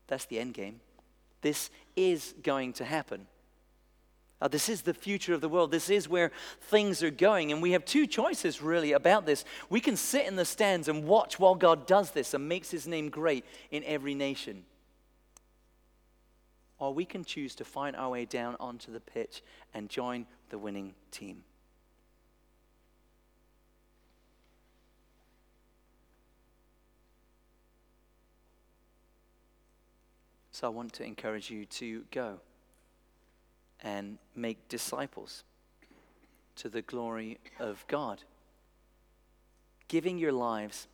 That's 0.07 0.25
the 0.25 0.39
end 0.39 0.55
game. 0.55 0.81
This 1.41 1.71
is 1.97 2.35
going 2.43 2.73
to 2.75 2.85
happen. 2.85 3.27
This 4.51 4.69
is 4.69 4.83
the 4.83 4.95
future 4.95 5.35
of 5.35 5.41
the 5.41 5.49
world. 5.49 5.71
This 5.71 5.89
is 5.89 6.09
where 6.09 6.33
things 6.63 7.03
are 7.03 7.11
going. 7.11 7.53
And 7.53 7.63
we 7.63 7.73
have 7.73 7.85
two 7.85 8.07
choices 8.07 8.61
really 8.61 8.93
about 8.93 9.25
this. 9.25 9.45
We 9.71 9.81
can 9.81 9.97
sit 9.97 10.27
in 10.27 10.35
the 10.35 10.45
stands 10.45 10.89
and 10.89 11.05
watch 11.05 11.39
while 11.39 11.55
God 11.55 11.87
does 11.87 12.11
this 12.11 12.35
and 12.35 12.49
makes 12.49 12.71
his 12.71 12.89
name 12.89 13.09
great 13.09 13.45
in 13.71 13.85
every 13.85 14.15
nation. 14.15 14.65
Or 16.79 16.93
we 16.93 17.05
can 17.05 17.25
choose 17.25 17.55
to 17.57 17.65
find 17.65 17.95
our 17.95 18.11
way 18.11 18.25
down 18.25 18.57
onto 18.59 18.93
the 18.93 18.99
pitch 18.99 19.43
and 19.75 19.89
join 19.89 20.27
the 20.51 20.59
winning 20.59 20.95
team. 21.13 21.45
So 30.63 30.69
I 30.69 30.71
want 30.71 30.93
to 30.93 31.05
encourage 31.05 31.51
you 31.51 31.65
to 31.65 32.05
go 32.13 32.39
and 33.81 34.17
make 34.37 34.69
disciples 34.69 35.43
to 36.55 36.69
the 36.69 36.83
glory 36.83 37.39
of 37.59 37.85
God, 37.89 38.23
giving 39.89 40.19
your 40.19 40.31
lives 40.31 40.87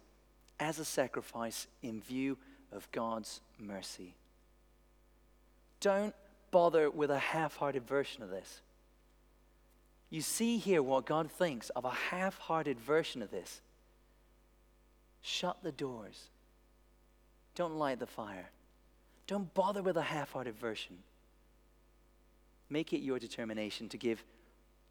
as 0.59 0.79
a 0.79 0.87
sacrifice 0.87 1.67
in 1.83 2.01
view 2.01 2.39
of 2.73 2.91
God's 2.93 3.43
mercy. 3.59 4.15
Don't 5.81 6.15
bother 6.51 6.89
with 6.89 7.11
a 7.11 7.19
half 7.19 7.57
hearted 7.57 7.87
version 7.87 8.23
of 8.23 8.31
this. 8.31 8.63
You 10.09 10.23
see 10.23 10.57
here 10.57 10.83
what 10.83 11.05
God 11.05 11.31
thinks 11.31 11.69
of 11.77 11.85
a 11.85 11.91
half 11.91 12.39
hearted 12.39 12.81
version 12.81 13.21
of 13.21 13.31
this. 13.31 13.61
Shut 15.21 15.59
the 15.63 15.73
doors, 15.73 16.31
don't 17.55 17.77
light 17.77 17.99
the 17.99 18.07
fire. 18.07 18.49
Don't 19.29 19.53
bother 19.55 19.83
with 19.83 19.97
a 19.97 20.03
half 20.03 20.33
hearted 20.33 20.57
version. 20.57 20.99
Make 22.71 22.93
it 22.93 23.01
your 23.01 23.19
determination 23.19 23.89
to 23.91 23.99
give 23.99 24.25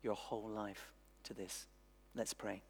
your 0.04 0.16
whole 0.16 0.48
life 0.48 0.92
to 1.24 1.34
this. 1.34 1.66
Let's 2.16 2.34
pray. 2.34 2.62